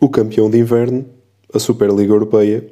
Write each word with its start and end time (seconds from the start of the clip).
o 0.00 0.08
campeão 0.08 0.50
de 0.50 0.58
inverno, 0.58 1.06
a 1.52 1.58
Superliga 1.58 2.12
Europeia 2.12 2.66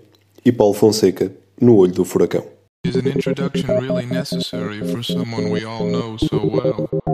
e 0.44 0.52
Paulo 0.52 0.74
Fonseca 0.74 1.32
no 1.60 1.76
olho 1.76 1.92
do 1.92 2.04
furacão. 2.04 2.44
Is 2.86 2.96
an 2.96 3.08
introduction 3.08 3.80
really 3.80 4.04
necessary 4.04 4.86
for 4.86 5.02
someone 5.02 5.50
we 5.50 5.64
all 5.64 5.86
know 5.86 6.18
so 6.18 6.36
well? 6.36 7.13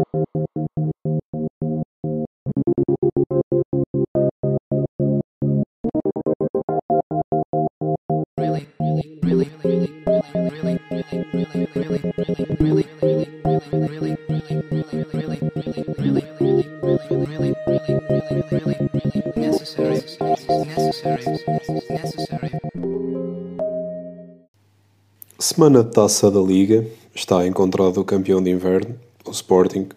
Semana 25.61 25.85
de 25.85 25.91
taça 25.91 26.31
da 26.31 26.41
Liga, 26.41 26.87
está 27.15 27.47
encontrado 27.47 28.01
o 28.01 28.05
campeão 28.05 28.43
de 28.43 28.49
inverno, 28.49 28.99
o 29.27 29.31
Sporting. 29.31 29.89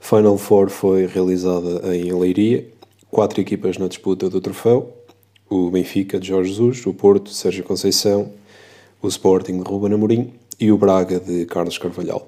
Final 0.00 0.38
Four 0.38 0.70
foi 0.70 1.04
realizada 1.04 1.94
em 1.94 2.10
Leiria, 2.10 2.66
quatro 3.10 3.38
equipas 3.38 3.76
na 3.76 3.86
disputa 3.86 4.30
do 4.30 4.40
troféu: 4.40 4.90
o 5.50 5.68
Benfica 5.68 6.18
de 6.18 6.28
Jorge 6.28 6.52
Jesus, 6.52 6.86
o 6.86 6.94
Porto 6.94 7.24
de 7.24 7.34
Sérgio 7.34 7.64
Conceição, 7.64 8.32
o 9.02 9.08
Sporting 9.08 9.62
de 9.62 9.68
Ruben 9.68 9.92
Amorim 9.92 10.32
e 10.58 10.72
o 10.72 10.78
Braga 10.78 11.20
de 11.20 11.44
Carlos 11.44 11.76
Carvalhal. 11.76 12.26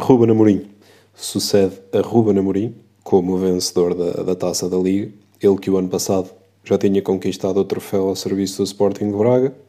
Ruben 0.00 0.32
Amorim 0.32 0.66
sucede 1.14 1.78
a 1.92 2.00
Ruben 2.00 2.40
Amorim 2.40 2.74
como 3.04 3.38
vencedor 3.38 3.94
da, 3.94 4.24
da 4.24 4.34
taça 4.34 4.68
da 4.68 4.76
Liga, 4.76 5.12
ele 5.40 5.58
que 5.58 5.70
o 5.70 5.76
ano 5.76 5.88
passado 5.88 6.28
já 6.64 6.76
tinha 6.76 7.00
conquistado 7.00 7.58
o 7.60 7.64
troféu 7.64 8.08
ao 8.08 8.16
serviço 8.16 8.56
do 8.56 8.64
Sporting 8.64 9.12
de 9.12 9.16
Braga 9.16 9.67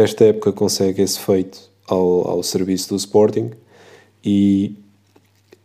esta 0.00 0.26
época 0.26 0.52
consegue 0.52 1.02
esse 1.02 1.18
feito 1.18 1.68
ao, 1.88 2.28
ao 2.28 2.42
serviço 2.44 2.90
do 2.90 2.96
Sporting 2.96 3.50
e 4.24 4.76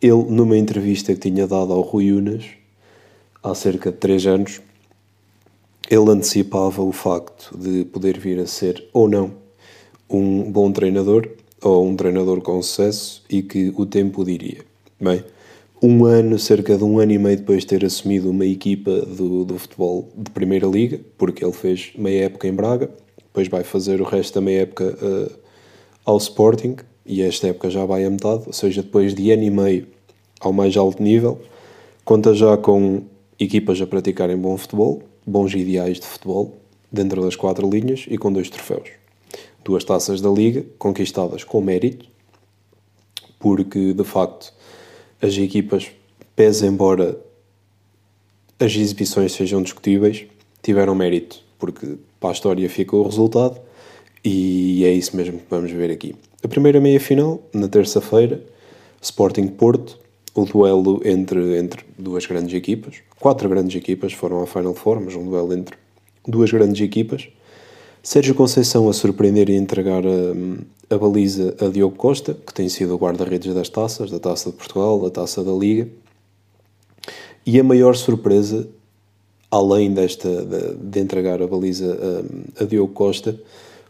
ele, 0.01 0.23
numa 0.23 0.57
entrevista 0.57 1.13
que 1.13 1.19
tinha 1.19 1.45
dado 1.45 1.71
ao 1.71 1.81
Rui 1.81 2.11
Unas 2.11 2.45
há 3.43 3.53
cerca 3.53 3.91
de 3.91 3.97
3 3.97 4.25
anos, 4.25 4.61
ele 5.87 6.09
antecipava 6.09 6.81
o 6.81 6.91
facto 6.91 7.55
de 7.55 7.85
poder 7.85 8.19
vir 8.19 8.39
a 8.39 8.47
ser 8.47 8.83
ou 8.91 9.07
não 9.07 9.31
um 10.09 10.51
bom 10.51 10.71
treinador 10.71 11.29
ou 11.61 11.87
um 11.87 11.95
treinador 11.95 12.41
com 12.41 12.59
sucesso 12.61 13.23
e 13.29 13.43
que 13.43 13.71
o 13.77 13.85
tempo 13.85 14.25
diria. 14.25 14.65
Bem, 14.99 15.23
um 15.79 16.05
ano, 16.05 16.39
cerca 16.39 16.75
de 16.75 16.83
um 16.83 16.97
ano 16.97 17.11
e 17.11 17.19
meio 17.19 17.37
depois 17.37 17.59
de 17.59 17.67
ter 17.67 17.85
assumido 17.85 18.31
uma 18.31 18.47
equipa 18.47 19.01
do, 19.01 19.45
do 19.45 19.59
futebol 19.59 20.09
de 20.17 20.31
Primeira 20.31 20.65
Liga, 20.65 20.99
porque 21.19 21.45
ele 21.45 21.53
fez 21.53 21.91
meia 21.95 22.25
época 22.25 22.47
em 22.47 22.53
Braga, 22.53 22.89
depois 23.33 23.47
vai 23.47 23.63
fazer 23.63 23.99
o 23.99 24.03
resto 24.03 24.35
da 24.35 24.41
meia 24.41 24.61
época 24.61 24.95
uh, 25.01 25.39
ao 26.05 26.17
Sporting 26.17 26.75
e 27.03 27.23
esta 27.23 27.47
época 27.47 27.67
já 27.71 27.83
vai 27.83 28.05
a 28.05 28.09
metade, 28.09 28.43
ou 28.45 28.53
seja, 28.53 28.83
depois 28.83 29.15
de 29.15 29.31
ano 29.31 29.41
e 29.41 29.49
meio 29.49 29.87
ao 30.39 30.53
mais 30.53 30.77
alto 30.77 31.01
nível, 31.01 31.41
conta 32.05 32.35
já 32.35 32.55
com 32.55 33.01
equipas 33.39 33.81
a 33.81 33.87
praticarem 33.87 34.37
bom 34.37 34.55
futebol, 34.55 35.01
bons 35.25 35.51
ideais 35.55 35.99
de 35.99 36.05
futebol, 36.05 36.55
dentro 36.91 37.23
das 37.23 37.35
quatro 37.35 37.67
linhas 37.67 38.05
e 38.07 38.19
com 38.19 38.31
dois 38.31 38.51
troféus. 38.51 38.89
Duas 39.65 39.83
taças 39.83 40.21
da 40.21 40.29
Liga, 40.29 40.63
conquistadas 40.77 41.43
com 41.43 41.59
mérito, 41.59 42.05
porque 43.39 43.95
de 43.95 44.03
facto 44.03 44.53
as 45.19 45.35
equipas, 45.37 45.87
pese 46.35 46.67
embora 46.67 47.19
as 48.59 48.75
exibições 48.75 49.31
sejam 49.31 49.63
discutíveis, 49.63 50.27
tiveram 50.61 50.93
mérito, 50.93 51.41
porque 51.57 51.97
para 52.23 52.29
a 52.29 52.31
história 52.31 52.69
fica 52.69 52.95
o 52.95 53.03
resultado 53.03 53.59
e 54.23 54.85
é 54.85 54.93
isso 54.93 55.13
mesmo 55.17 55.39
que 55.39 55.45
vamos 55.49 55.69
ver 55.71 55.91
aqui. 55.91 56.15
A 56.41 56.47
primeira 56.47 56.79
meia-final, 56.79 57.43
na 57.53 57.67
terça-feira, 57.67 58.41
Sporting 59.01 59.47
Porto, 59.47 59.99
o 60.33 60.45
duelo 60.45 61.01
entre, 61.03 61.59
entre 61.59 61.83
duas 61.99 62.25
grandes 62.25 62.55
equipas, 62.55 62.95
quatro 63.19 63.49
grandes 63.49 63.75
equipas 63.75 64.13
foram 64.13 64.41
à 64.41 64.47
Final 64.47 64.73
Four, 64.73 65.01
mas 65.01 65.15
um 65.15 65.25
duelo 65.25 65.53
entre 65.53 65.75
duas 66.25 66.49
grandes 66.49 66.81
equipas. 66.81 67.27
Sérgio 68.01 68.33
Conceição 68.33 68.87
a 68.87 68.93
surpreender 68.93 69.49
e 69.49 69.57
entregar 69.57 70.03
a, 70.05 70.95
a 70.95 70.97
baliza 70.97 71.53
a 71.59 71.67
Diogo 71.67 71.97
Costa, 71.97 72.37
que 72.47 72.53
tem 72.53 72.69
sido 72.69 72.95
o 72.95 72.97
guarda-redes 72.97 73.53
das 73.53 73.67
taças, 73.67 74.09
da 74.09 74.19
Taça 74.19 74.49
de 74.49 74.55
Portugal, 74.55 74.97
da 75.01 75.09
Taça 75.09 75.43
da 75.43 75.51
Liga. 75.51 75.89
E 77.45 77.59
a 77.59 77.63
maior 77.65 77.97
surpresa 77.97 78.69
além 79.53 79.93
desta 79.93 80.43
de, 80.43 80.73
de 80.75 80.99
entregar 80.99 81.39
a 81.39 81.45
baliza 81.45 81.95
a, 82.57 82.63
a, 82.63 82.65
Diogo 82.65 82.91
Costa, 82.91 83.39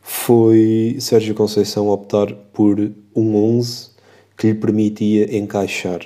foi 0.02 0.98
Sérgio 1.00 1.34
Conceição 1.34 1.88
optar 1.88 2.34
por 2.52 2.92
um 3.16 3.36
11 3.58 3.92
que 4.38 4.48
lhe 4.48 4.54
permitia 4.56 5.38
encaixar 5.38 6.02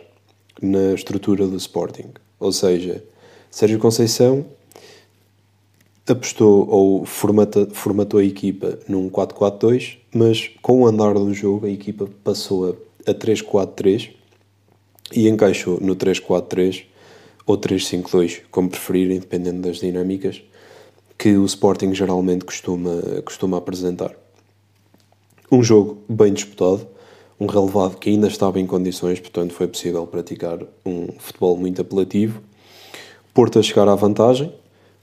na 0.62 0.94
estrutura 0.94 1.48
do 1.48 1.58
Sporting. 1.58 2.10
Ou 2.40 2.52
seja, 2.52 3.04
Sérgio 3.50 3.80
Conceição 3.80 4.46
apostou 6.06 6.70
ou 6.70 7.04
formata, 7.04 7.68
formatou 7.72 8.20
a 8.20 8.24
equipa 8.24 8.78
num 8.88 9.10
4-4-2, 9.10 9.98
mas 10.14 10.52
com 10.62 10.84
o 10.84 10.88
andar 10.88 11.16
do 11.16 11.34
jogo 11.34 11.66
a 11.66 11.70
equipa 11.72 12.08
passou 12.24 12.78
a, 13.08 13.10
a 13.10 13.14
3-4-3 13.16 14.12
e 15.14 15.28
encaixou 15.28 15.80
no 15.82 15.96
3-4-3 15.96 16.84
ou 17.48 17.58
3-5-2, 17.58 18.42
como 18.52 18.70
preferirem, 18.70 19.20
dependendo 19.20 19.62
das 19.62 19.78
dinâmicas, 19.78 20.44
que 21.18 21.38
o 21.38 21.46
Sporting 21.46 21.94
geralmente 21.96 22.44
costuma, 22.44 23.02
costuma 23.24 23.58
apresentar. 23.58 24.14
Um 25.50 25.64
jogo 25.64 25.98
bem 26.10 26.34
disputado, 26.34 26.86
um 27.40 27.46
relevado 27.46 27.98
que 27.98 28.10
ainda 28.10 28.28
estava 28.28 28.60
em 28.60 28.68
condições, 28.68 29.22
portanto 29.22 29.54
foi 29.54 29.68
possível 29.68 30.06
praticar 30.06 30.60
um 30.86 31.08
futebol 31.18 31.56
muito 31.56 31.82
apelativo. 31.82 32.42
Porto 33.34 33.58
a 33.58 33.64
chegar 33.64 33.88
à 33.88 33.96
vantagem, 33.96 34.54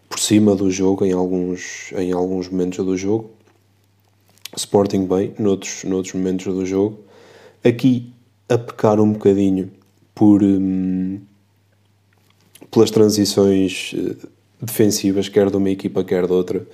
por 0.09 0.19
cima 0.19 0.55
do 0.55 0.71
jogo 0.71 1.06
em 1.06 1.12
alguns, 1.12 1.93
em 1.97 2.12
alguns 2.12 2.49
momentos 2.49 2.84
do 2.84 2.97
jogo. 2.97 3.31
Sporting 4.55 5.06
bem, 5.06 5.34
noutros, 5.38 5.82
noutros 5.84 6.15
momentos 6.15 6.44
do 6.47 6.66
jogo. 6.66 7.00
Aqui 7.65 8.12
a 8.49 8.59
pecar 8.59 9.00
um 9.00 9.12
bocadinho 9.12 9.72
por... 10.15 10.43
Hum, 10.43 11.21
pelas 12.75 12.91
transições 12.91 13.95
eh, 13.97 14.27
defensivas, 14.61 15.29
quer 15.29 15.49
de 15.49 15.57
uma 15.57 15.71
equipa, 15.71 16.03
quer 16.03 16.27
de 16.27 16.33
outra. 16.33 16.67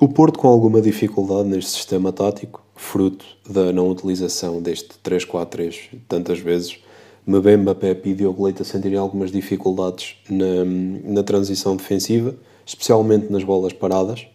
O 0.00 0.08
Porto 0.08 0.38
com 0.38 0.46
alguma 0.46 0.80
dificuldade 0.80 1.48
neste 1.48 1.72
sistema 1.72 2.12
tático, 2.12 2.64
fruto 2.76 3.24
da 3.48 3.72
não 3.72 3.90
utilização 3.90 4.62
deste 4.62 4.90
3-4-3 5.04 5.98
tantas 6.08 6.38
vezes. 6.38 6.78
Mbemba, 7.26 7.74
Pepe 7.74 8.10
e 8.10 8.14
Diogo 8.14 8.44
Leite 8.44 8.62
a 8.62 8.64
sentirem 8.64 8.98
algumas 8.98 9.32
dificuldades 9.32 10.16
na, 10.30 10.64
na 11.04 11.22
transição 11.22 11.76
defensiva, 11.76 12.34
especialmente 12.64 13.30
nas 13.30 13.44
bolas 13.44 13.72
paradas, 13.72 14.26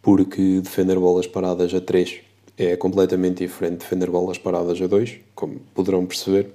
porque 0.00 0.60
defender 0.60 0.98
bolas 0.98 1.26
paradas 1.26 1.74
a 1.74 1.80
3 1.80 2.20
é 2.56 2.76
completamente 2.76 3.38
diferente 3.38 3.72
de 3.72 3.78
defender 3.78 4.10
bolas 4.10 4.38
paradas 4.38 4.80
a 4.80 4.86
2, 4.86 5.18
como 5.34 5.60
poderão 5.74 6.06
perceber. 6.06 6.50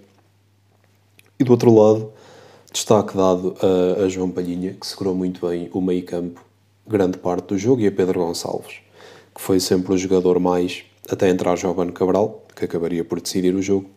E 1.39 1.43
do 1.43 1.51
outro 1.51 1.73
lado, 1.73 2.11
Destaque 2.77 3.17
dado 3.17 3.55
a, 3.59 4.03
a 4.03 4.07
João 4.07 4.29
Palhinha, 4.29 4.75
que 4.79 4.85
segurou 4.85 5.15
muito 5.15 5.47
bem 5.47 5.67
o 5.73 5.81
meio 5.81 6.05
campo, 6.05 6.45
grande 6.87 7.17
parte 7.17 7.47
do 7.47 7.57
jogo, 7.57 7.81
e 7.81 7.87
a 7.87 7.91
Pedro 7.91 8.19
Gonçalves, 8.19 8.75
que 9.33 9.41
foi 9.41 9.59
sempre 9.59 9.95
o 9.95 9.97
jogador 9.97 10.39
mais, 10.39 10.83
até 11.09 11.27
entrar 11.27 11.55
Jovem 11.55 11.89
Cabral, 11.89 12.45
que 12.55 12.65
acabaria 12.65 13.03
por 13.03 13.19
decidir 13.19 13.55
o 13.55 13.63
jogo, 13.63 13.89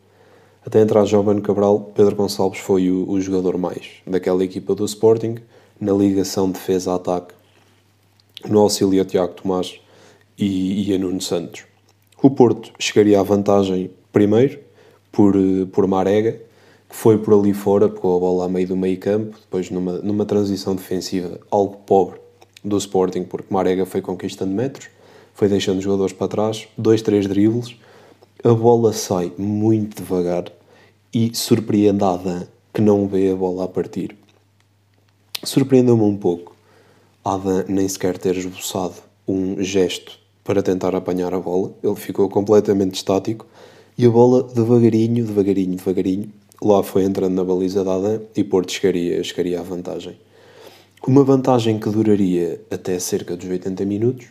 até 0.65 0.81
entrar 0.81 1.05
Jovem 1.05 1.43
Cabral, 1.43 1.93
Pedro 1.95 2.17
Gonçalves 2.17 2.61
foi 2.61 2.91
o, 2.91 3.07
o 3.07 3.21
jogador 3.21 3.59
mais 3.59 3.87
daquela 4.07 4.43
equipa 4.43 4.75
do 4.75 4.87
Sporting, 4.87 5.35
na 5.79 5.93
ligação 5.93 6.51
defesa-ataque, 6.51 7.35
no 8.49 8.61
auxílio 8.61 9.03
a 9.03 9.05
Tiago 9.05 9.35
Tomás 9.35 9.79
e, 10.39 10.89
e 10.89 10.95
a 10.95 10.99
Nuno 10.99 11.21
Santos. 11.21 11.65
O 12.23 12.31
Porto 12.31 12.73
chegaria 12.79 13.21
à 13.21 13.23
vantagem 13.23 13.91
primeiro 14.11 14.59
por, 15.13 15.35
por 15.71 15.87
Marega, 15.87 16.49
que 16.91 16.97
foi 16.97 17.17
por 17.17 17.33
ali 17.33 17.55
fora, 17.55 17.89
pegou 17.89 18.17
a 18.17 18.21
bola 18.21 18.45
a 18.47 18.49
meio 18.49 18.67
do 18.67 18.77
meio 18.77 18.99
campo, 18.99 19.39
depois 19.41 19.71
numa, 19.71 19.99
numa 19.99 20.27
transição 20.27 20.75
defensiva 20.75 21.39
algo 21.49 21.77
pobre 21.87 22.19
do 22.65 22.77
Sporting, 22.77 23.23
porque 23.23 23.47
Marega 23.49 23.87
foi 23.87 24.03
conquistando 24.03 24.53
metros, 24.53 24.89
foi 25.33 25.49
deixando 25.49 25.79
os 25.79 25.85
jogadores 25.85 26.13
para 26.13 26.27
trás, 26.27 26.67
dois, 26.77 27.01
três 27.01 27.29
dribles, 27.29 27.77
a 28.43 28.53
bola 28.53 28.93
sai 28.93 29.33
muito 29.39 30.03
devagar 30.03 30.51
e 31.15 31.31
surpreende 31.33 32.03
a 32.03 32.15
Adam, 32.15 32.47
que 32.75 32.81
não 32.81 33.07
vê 33.07 33.31
a 33.31 33.37
bola 33.37 33.65
a 33.65 33.69
partir. 33.69 34.17
Surpreendeu-me 35.45 36.03
um 36.03 36.17
pouco 36.17 36.57
Adam 37.25 37.65
nem 37.69 37.87
sequer 37.87 38.19
ter 38.19 38.37
esboçado 38.37 38.95
um 39.29 39.63
gesto 39.63 40.19
para 40.43 40.61
tentar 40.61 40.97
apanhar 40.97 41.33
a 41.35 41.39
bola, 41.39 41.73
ele 41.85 41.95
ficou 41.95 42.29
completamente 42.29 42.97
estático 42.97 43.47
e 43.97 44.05
a 44.05 44.11
bola 44.11 44.43
devagarinho, 44.43 45.25
devagarinho, 45.25 45.77
devagarinho 45.77 46.40
lá 46.63 46.83
foi 46.83 47.05
entrando 47.05 47.35
na 47.35 47.45
baliza 47.45 47.83
dada 47.83 48.23
e 48.37 48.45
Porto 48.45 48.73
chegaria, 48.73 49.23
chegaria 49.25 49.61
à 49.61 49.63
vantagem. 49.63 50.19
uma 51.07 51.25
vantagem 51.25 51.79
que 51.79 51.89
duraria 51.89 52.61
até 52.71 52.99
cerca 52.99 53.37
dos 53.37 53.49
80 53.49 53.85
minutos, 53.85 54.27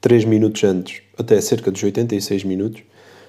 3 0.00 0.24
minutos 0.24 0.62
antes, 0.64 1.02
até 1.18 1.40
cerca 1.40 1.70
dos 1.70 1.82
86 1.82 2.44
minutos, 2.44 2.82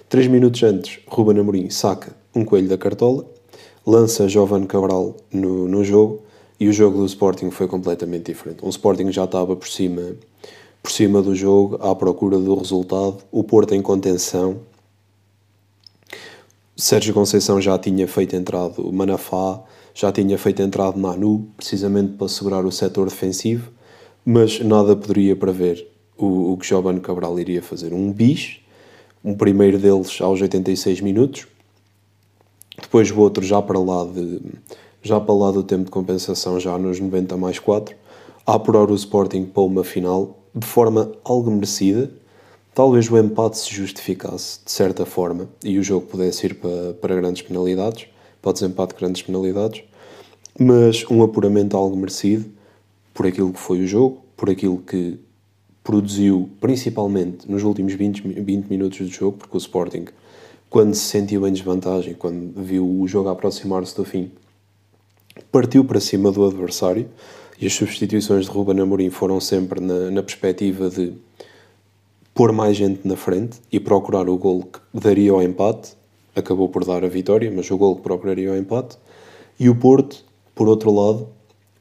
3 0.09 0.27
minutos 0.27 0.61
antes, 0.61 0.99
Ruben 1.07 1.39
Amorim 1.39 1.69
saca 1.69 2.15
um 2.35 2.45
coelho 2.45 2.67
da 2.67 2.77
cartola, 2.77 3.25
lança 3.85 4.27
Jovan 4.27 4.65
Cabral 4.65 5.15
no, 5.31 5.67
no 5.67 5.83
jogo 5.83 6.21
e 6.59 6.67
o 6.67 6.73
jogo 6.73 6.99
do 6.99 7.05
Sporting 7.05 7.49
foi 7.51 7.67
completamente 7.67 8.25
diferente. 8.25 8.59
O 8.61 8.69
Sporting 8.69 9.11
já 9.11 9.25
estava 9.25 9.55
por 9.55 9.67
cima, 9.67 10.15
por 10.81 10.91
cima 10.91 11.21
do 11.21 11.35
jogo, 11.35 11.77
à 11.81 11.95
procura 11.95 12.37
do 12.37 12.55
resultado, 12.55 13.17
o 13.31 13.43
Porto 13.43 13.73
em 13.73 13.81
contenção. 13.81 14.57
Sérgio 16.77 17.13
Conceição 17.13 17.61
já 17.61 17.79
tinha 17.79 18.05
feito 18.05 18.35
entrado 18.35 18.91
Manafá, 18.91 19.61
já 19.93 20.11
tinha 20.11 20.37
feito 20.37 20.61
entrado 20.61 20.99
Nanu, 20.99 21.47
precisamente 21.55 22.13
para 22.13 22.27
segurar 22.27 22.65
o 22.65 22.71
setor 22.71 23.07
defensivo, 23.07 23.71
mas 24.25 24.59
nada 24.59 24.93
poderia 24.93 25.37
prever 25.37 25.87
o, 26.17 26.51
o 26.51 26.57
que 26.57 26.67
Jovan 26.67 26.99
Cabral 26.99 27.39
iria 27.39 27.61
fazer. 27.61 27.93
Um 27.93 28.11
bis, 28.11 28.59
um 29.23 29.33
primeiro 29.33 29.79
deles 29.79 30.19
aos 30.19 30.41
86 30.41 30.99
minutos, 30.99 31.47
depois 32.81 33.09
o 33.09 33.19
outro 33.19 33.45
já 33.45 33.61
para 33.61 33.79
lá 33.79 34.05
de 34.05 34.41
já 35.01 35.19
para 35.19 35.35
lá 35.35 35.51
do 35.51 35.63
tempo 35.63 35.85
de 35.85 35.91
compensação, 35.91 36.59
já 36.59 36.77
nos 36.77 36.99
90 36.99 37.37
mais 37.37 37.59
4, 37.59 37.95
a 38.45 38.55
apurar 38.55 38.89
o 38.89 38.95
Sporting 38.95 39.45
para 39.45 39.63
uma 39.63 39.83
final 39.83 40.39
de 40.53 40.65
forma 40.65 41.11
algo 41.23 41.49
merecida. 41.51 42.11
Talvez 42.75 43.09
o 43.09 43.17
empate 43.17 43.57
se 43.57 43.73
justificasse 43.73 44.59
de 44.65 44.69
certa 44.69 45.05
forma 45.05 45.47
e 45.63 45.79
o 45.79 45.83
jogo 45.83 46.07
pudesse 46.07 46.45
ir 46.45 46.55
para, 46.55 46.93
para 46.95 47.15
grandes 47.15 47.41
penalidades, 47.41 48.07
para 48.41 48.51
desempate 48.51 48.93
de 48.93 48.99
grandes 48.99 49.21
penalidades, 49.21 49.83
mas 50.59 51.05
um 51.09 51.23
apuramento 51.23 51.77
algo 51.77 51.95
merecido 51.95 52.43
por 53.13 53.25
aquilo 53.25 53.53
que 53.53 53.59
foi 53.61 53.79
o 53.79 53.87
jogo, 53.87 54.21
por 54.35 54.49
aquilo 54.49 54.79
que 54.79 55.17
produziu 55.81 56.49
principalmente 56.59 57.49
nos 57.49 57.63
últimos 57.63 57.93
20, 57.93 58.21
20 58.41 58.67
minutos 58.67 58.99
do 58.99 59.07
jogo, 59.07 59.37
porque 59.37 59.55
o 59.55 59.57
Sporting, 59.57 60.07
quando 60.69 60.93
se 60.95 61.05
sentiu 61.05 61.47
em 61.47 61.53
desvantagem, 61.53 62.13
quando 62.13 62.61
viu 62.61 62.85
o 62.85 63.07
jogo 63.07 63.29
aproximar-se 63.29 63.95
do 63.95 64.03
fim, 64.03 64.29
partiu 65.49 65.85
para 65.85 66.01
cima 66.01 66.29
do 66.29 66.45
adversário 66.45 67.07
e 67.57 67.67
as 67.67 67.73
substituições 67.73 68.47
de 68.47 68.51
Ruben 68.51 68.81
Amorim 68.81 69.09
foram 69.09 69.39
sempre 69.39 69.79
na, 69.79 70.11
na 70.11 70.21
perspectiva 70.21 70.89
de 70.89 71.13
pôr 72.35 72.51
mais 72.51 72.75
gente 72.75 73.07
na 73.07 73.15
frente 73.15 73.61
e 73.71 73.79
procurar 73.79 74.27
o 74.27 74.37
gol 74.37 74.63
que 74.63 74.79
daria 74.93 75.33
o 75.33 75.41
empate. 75.41 75.93
Acabou 76.35 76.67
por 76.67 76.83
dar 76.83 77.03
a 77.05 77.07
vitória, 77.07 77.49
mas 77.49 77.71
o 77.71 77.77
gol 77.77 77.95
que 77.95 78.01
procuraria 78.01 78.51
o 78.51 78.57
empate. 78.57 78.97
E 79.57 79.69
o 79.69 79.75
Porto, 79.75 80.23
por 80.53 80.67
outro 80.67 80.93
lado, 80.93 81.29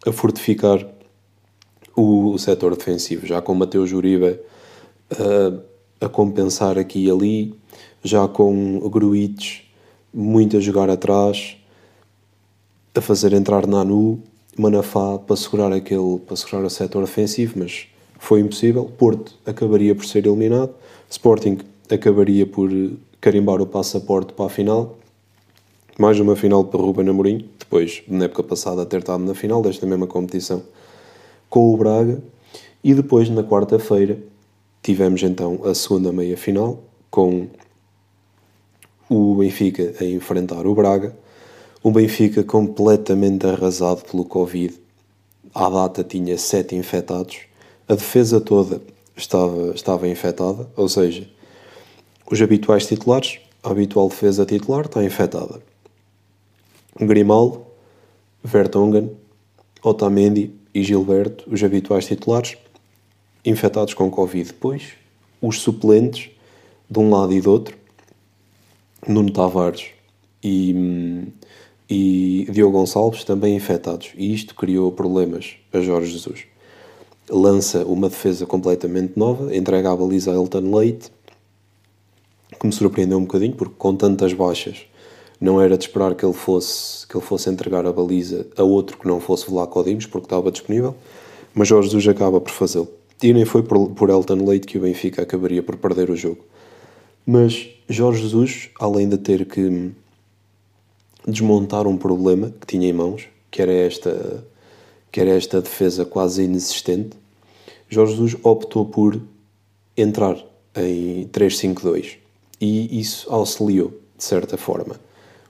a 0.06 0.12
fortificar 0.12 0.86
o, 1.96 2.30
o 2.30 2.38
setor 2.38 2.76
defensivo, 2.76 3.26
já 3.26 3.42
com 3.42 3.52
Mateus 3.52 3.92
Uribe 3.92 4.38
a, 5.10 6.06
a 6.06 6.08
compensar 6.08 6.78
aqui 6.78 7.06
e 7.06 7.10
ali, 7.10 7.54
já 8.04 8.28
com 8.28 8.78
Gruites 8.88 9.62
muito 10.12 10.56
a 10.56 10.60
jogar 10.60 10.88
atrás, 10.88 11.56
a 12.94 13.00
fazer 13.00 13.32
entrar 13.32 13.66
Nanu, 13.66 14.22
Manafá 14.56 15.18
para 15.18 15.34
segurar 15.34 15.72
aquele, 15.72 16.20
para 16.20 16.36
segurar 16.36 16.64
o 16.64 16.70
setor 16.70 17.02
ofensivo, 17.02 17.54
mas 17.58 17.88
foi 18.24 18.40
impossível. 18.40 18.86
Porto 18.86 19.34
acabaria 19.44 19.94
por 19.94 20.06
ser 20.06 20.26
eliminado, 20.26 20.74
Sporting 21.10 21.58
acabaria 21.90 22.46
por 22.46 22.70
carimbar 23.20 23.60
o 23.60 23.66
passaporte 23.66 24.32
para 24.32 24.46
a 24.46 24.48
final. 24.48 24.96
Mais 25.98 26.18
uma 26.18 26.34
final 26.34 26.64
para 26.64 26.80
Ruben 26.80 27.08
Amorim, 27.08 27.48
depois, 27.58 28.02
na 28.08 28.24
época 28.24 28.42
passada, 28.42 28.84
ter 28.86 29.00
estado 29.00 29.22
na 29.22 29.34
final 29.34 29.62
desta 29.62 29.86
mesma 29.86 30.06
competição 30.06 30.62
com 31.50 31.72
o 31.72 31.76
Braga. 31.76 32.20
E 32.82 32.94
depois, 32.94 33.28
na 33.28 33.44
quarta-feira, 33.44 34.18
tivemos 34.82 35.22
então 35.22 35.60
a 35.62 35.74
segunda 35.74 36.10
meia-final, 36.10 36.82
com 37.10 37.46
o 39.08 39.36
Benfica 39.36 39.94
a 40.00 40.04
enfrentar 40.04 40.66
o 40.66 40.74
Braga. 40.74 41.14
O 41.82 41.90
Benfica 41.90 42.42
completamente 42.42 43.46
arrasado 43.46 44.02
pelo 44.10 44.24
Covid. 44.24 44.74
À 45.54 45.68
data 45.68 46.02
tinha 46.02 46.36
sete 46.38 46.74
infectados. 46.74 47.53
A 47.86 47.94
defesa 47.94 48.40
toda 48.40 48.80
estava, 49.16 49.74
estava 49.74 50.08
infectada, 50.08 50.68
ou 50.76 50.88
seja, 50.88 51.28
os 52.30 52.40
habituais 52.40 52.86
titulares, 52.86 53.38
a 53.62 53.70
habitual 53.70 54.08
defesa 54.08 54.46
titular 54.46 54.86
está 54.86 55.04
infectada. 55.04 55.60
Grimaldo, 56.98 57.66
Vertonghen, 58.42 59.10
Otamendi 59.82 60.50
e 60.74 60.82
Gilberto, 60.82 61.44
os 61.50 61.62
habituais 61.62 62.06
titulares, 62.06 62.56
infectados 63.44 63.92
com 63.92 64.10
Covid. 64.10 64.52
Depois, 64.52 64.92
os 65.40 65.60
suplentes, 65.60 66.30
de 66.88 66.98
um 66.98 67.10
lado 67.10 67.34
e 67.34 67.40
do 67.40 67.50
outro, 67.50 67.76
Nuno 69.06 69.30
Tavares 69.30 69.88
e, 70.42 71.28
e 71.90 72.46
Diogo 72.50 72.78
Gonçalves 72.78 73.24
também 73.24 73.54
infectados. 73.54 74.12
E 74.16 74.32
isto 74.32 74.54
criou 74.54 74.90
problemas 74.90 75.56
a 75.72 75.80
Jorge 75.80 76.12
Jesus. 76.12 76.46
Lança 77.28 77.84
uma 77.84 78.08
defesa 78.08 78.44
completamente 78.46 79.14
nova, 79.16 79.54
entrega 79.54 79.90
a 79.90 79.96
baliza 79.96 80.30
a 80.30 80.34
Elton 80.34 80.76
Leite, 80.76 81.10
que 82.58 82.66
me 82.66 82.72
surpreendeu 82.72 83.18
um 83.18 83.22
bocadinho, 83.22 83.54
porque 83.54 83.74
com 83.76 83.96
tantas 83.96 84.32
baixas 84.32 84.86
não 85.40 85.60
era 85.60 85.76
de 85.76 85.84
esperar 85.84 86.14
que 86.14 86.24
ele 86.24 86.34
fosse, 86.34 87.06
que 87.06 87.16
ele 87.16 87.24
fosse 87.24 87.50
entregar 87.50 87.86
a 87.86 87.92
baliza 87.92 88.46
a 88.56 88.62
outro 88.62 88.98
que 88.98 89.06
não 89.06 89.20
fosse 89.20 89.50
Vlaco 89.50 89.82
Dimos, 89.82 90.06
porque 90.06 90.26
estava 90.26 90.50
disponível, 90.50 90.94
mas 91.54 91.68
Jorge 91.68 91.88
Jesus 91.90 92.08
acaba 92.08 92.40
por 92.40 92.52
fazê-lo. 92.52 92.88
E 93.22 93.32
nem 93.32 93.44
foi 93.44 93.62
por, 93.62 93.90
por 93.90 94.10
Elton 94.10 94.44
Leite 94.44 94.66
que 94.66 94.78
o 94.78 94.80
Benfica 94.80 95.22
acabaria 95.22 95.62
por 95.62 95.76
perder 95.76 96.10
o 96.10 96.16
jogo. 96.16 96.44
Mas 97.26 97.68
Jorge 97.88 98.22
Jesus, 98.22 98.70
além 98.78 99.08
de 99.08 99.16
ter 99.18 99.46
que 99.46 99.92
desmontar 101.26 101.86
um 101.86 101.96
problema 101.96 102.52
que 102.60 102.66
tinha 102.66 102.88
em 102.88 102.92
mãos, 102.92 103.28
que 103.50 103.62
era 103.62 103.72
esta, 103.72 104.44
que 105.14 105.20
era 105.20 105.30
esta 105.30 105.62
defesa 105.62 106.04
quase 106.04 106.42
inexistente, 106.42 107.16
Jorge 107.88 108.16
Jesus 108.16 108.36
optou 108.42 108.84
por 108.84 109.22
entrar 109.96 110.36
em 110.74 111.28
3-5-2 111.28 112.16
e 112.60 112.98
isso 112.98 113.32
auxiliou, 113.32 113.92
de 114.18 114.24
certa 114.24 114.56
forma. 114.56 114.98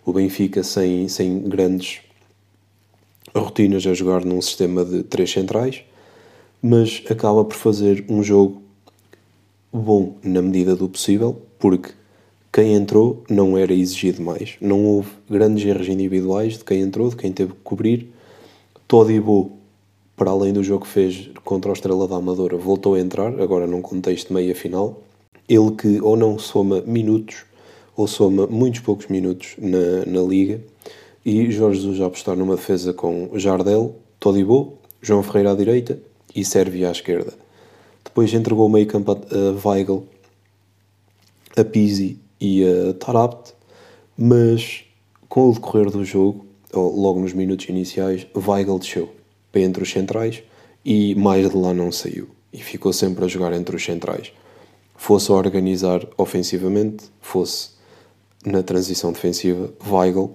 O 0.04 0.12
Benfica 0.12 0.62
sem, 0.62 1.08
sem 1.08 1.40
grandes 1.48 2.02
rotinas 3.34 3.86
a 3.86 3.94
jogar 3.94 4.22
num 4.22 4.42
sistema 4.42 4.84
de 4.84 5.02
três 5.02 5.30
centrais, 5.30 5.82
mas 6.60 7.02
acaba 7.08 7.42
por 7.42 7.56
fazer 7.56 8.04
um 8.06 8.22
jogo 8.22 8.60
bom 9.72 10.16
na 10.22 10.42
medida 10.42 10.76
do 10.76 10.90
possível, 10.90 11.40
porque 11.58 11.90
quem 12.52 12.74
entrou 12.74 13.24
não 13.30 13.56
era 13.56 13.72
exigido 13.72 14.20
mais. 14.20 14.56
Não 14.60 14.84
houve 14.84 15.08
grandes 15.26 15.64
erros 15.64 15.88
individuais 15.88 16.58
de 16.58 16.64
quem 16.64 16.82
entrou, 16.82 17.08
de 17.08 17.16
quem 17.16 17.32
teve 17.32 17.54
que 17.54 17.60
cobrir. 17.64 18.12
Todibo, 18.86 19.63
para 20.16 20.30
além 20.30 20.52
do 20.52 20.62
jogo 20.62 20.84
que 20.84 20.90
fez 20.90 21.30
contra 21.44 21.70
o 21.70 21.74
Estrela 21.74 22.06
da 22.06 22.16
Amadora, 22.16 22.56
voltou 22.56 22.94
a 22.94 23.00
entrar, 23.00 23.40
agora 23.40 23.66
num 23.66 23.82
contexto 23.82 24.28
de 24.28 24.34
meia-final. 24.34 25.02
Ele 25.48 25.72
que 25.72 26.00
ou 26.00 26.16
não 26.16 26.38
soma 26.38 26.80
minutos, 26.82 27.44
ou 27.96 28.06
soma 28.06 28.46
muitos 28.46 28.80
poucos 28.80 29.06
minutos 29.08 29.54
na, 29.58 30.06
na 30.06 30.22
Liga. 30.22 30.60
E 31.24 31.50
Jorge 31.50 31.80
Jesus 31.80 32.00
a 32.00 32.06
apostar 32.06 32.36
numa 32.36 32.56
defesa 32.56 32.92
com 32.92 33.30
Jardel, 33.34 33.96
Todibo, 34.20 34.74
João 35.02 35.22
Ferreira 35.22 35.52
à 35.52 35.54
direita 35.54 35.98
e 36.34 36.44
Sérvia 36.44 36.88
à 36.88 36.92
esquerda. 36.92 37.32
Depois 38.04 38.32
entregou 38.32 38.66
o 38.66 38.70
meio 38.70 38.86
campo 38.86 39.12
a 39.12 39.68
Weigl, 39.68 40.04
a 41.56 41.64
Pizzi 41.64 42.18
e 42.40 42.62
a 42.64 42.94
Tarabt, 42.94 43.52
mas 44.16 44.84
com 45.28 45.50
o 45.50 45.52
decorrer 45.52 45.90
do 45.90 46.04
jogo, 46.04 46.46
logo 46.72 47.20
nos 47.20 47.32
minutos 47.32 47.68
iniciais, 47.68 48.26
Weigl 48.34 48.78
desceu 48.78 49.23
para 49.54 49.62
entre 49.62 49.84
os 49.84 49.90
centrais 49.90 50.42
e 50.84 51.14
mais 51.14 51.48
de 51.48 51.56
lá 51.56 51.72
não 51.72 51.92
saiu. 51.92 52.28
E 52.52 52.58
ficou 52.58 52.92
sempre 52.92 53.24
a 53.24 53.28
jogar 53.28 53.52
entre 53.52 53.76
os 53.76 53.84
centrais. 53.84 54.32
Fosse 54.96 55.30
a 55.30 55.34
organizar 55.34 56.04
ofensivamente, 56.18 57.04
fosse 57.20 57.70
na 58.44 58.64
transição 58.64 59.12
defensiva, 59.12 59.72
Weigl 59.88 60.34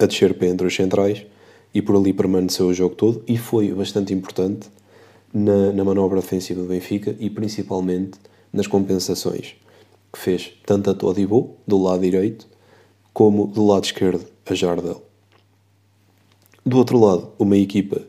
a 0.00 0.06
descer 0.06 0.32
para 0.34 0.48
entre 0.48 0.66
os 0.66 0.74
centrais 0.74 1.26
e 1.74 1.82
por 1.82 1.94
ali 1.96 2.12
permaneceu 2.12 2.68
o 2.68 2.74
jogo 2.74 2.94
todo 2.94 3.22
e 3.26 3.36
foi 3.36 3.72
bastante 3.72 4.14
importante 4.14 4.68
na, 5.32 5.72
na 5.72 5.84
manobra 5.84 6.20
defensiva 6.20 6.62
do 6.62 6.68
Benfica 6.68 7.14
e 7.18 7.28
principalmente 7.28 8.18
nas 8.52 8.66
compensações 8.66 9.56
que 10.12 10.18
fez 10.18 10.52
tanto 10.64 10.88
a 10.88 10.94
Todibo 10.94 11.56
do 11.66 11.76
lado 11.82 12.00
direito 12.00 12.46
como 13.12 13.46
do 13.46 13.66
lado 13.66 13.84
esquerdo 13.84 14.24
a 14.46 14.54
Jardel. 14.54 15.07
Do 16.68 16.76
outro 16.76 16.98
lado, 16.98 17.32
uma 17.38 17.56
equipa 17.56 18.02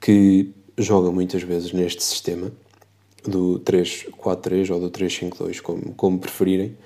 que 0.00 0.50
joga 0.76 1.12
muitas 1.12 1.40
vezes 1.44 1.72
neste 1.72 2.02
sistema 2.02 2.50
do 3.22 3.60
3-4-3 3.60 4.74
ou 4.74 4.80
do 4.80 4.90
3-5-2, 4.90 5.60
como, 5.60 5.94
como 5.94 6.18
preferirem, 6.18 6.76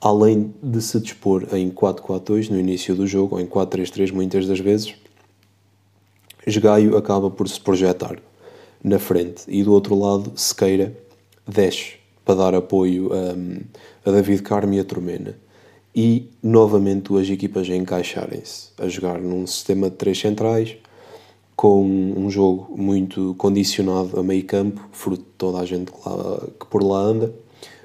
além 0.00 0.52
de 0.60 0.82
se 0.82 0.98
dispor 0.98 1.46
em 1.52 1.70
4-4-2 1.70 2.50
no 2.50 2.58
início 2.58 2.92
do 2.96 3.06
jogo 3.06 3.36
ou 3.36 3.40
em 3.40 3.46
4-3-3 3.46 4.12
muitas 4.12 4.48
das 4.48 4.58
vezes, 4.58 4.96
Esgaio 6.44 6.96
acaba 6.96 7.30
por 7.30 7.48
se 7.48 7.60
projetar 7.60 8.18
na 8.82 8.98
frente 8.98 9.44
e 9.46 9.62
do 9.62 9.72
outro 9.72 9.96
lado 9.96 10.32
Sequeira 10.34 10.92
desce 11.46 11.98
para 12.24 12.34
dar 12.34 12.54
apoio 12.56 13.10
a, 13.12 14.08
a 14.08 14.12
David 14.12 14.42
Carmo 14.42 14.74
e 14.74 14.80
a 14.80 14.84
Turmena 14.84 15.38
e 15.96 16.28
novamente 16.42 17.16
as 17.16 17.30
equipas 17.30 17.70
a 17.70 17.74
encaixarem-se, 17.74 18.68
a 18.76 18.86
jogar 18.86 19.18
num 19.18 19.46
sistema 19.46 19.88
de 19.88 19.96
três 19.96 20.18
centrais, 20.18 20.76
com 21.56 21.82
um 21.82 22.28
jogo 22.28 22.76
muito 22.76 23.34
condicionado 23.38 24.20
a 24.20 24.22
meio 24.22 24.44
campo, 24.44 24.86
fruto 24.92 25.22
de 25.22 25.30
toda 25.38 25.58
a 25.58 25.64
gente 25.64 25.90
que, 25.90 25.98
lá, 26.06 26.46
que 26.60 26.66
por 26.66 26.82
lá 26.82 26.98
anda, 26.98 27.32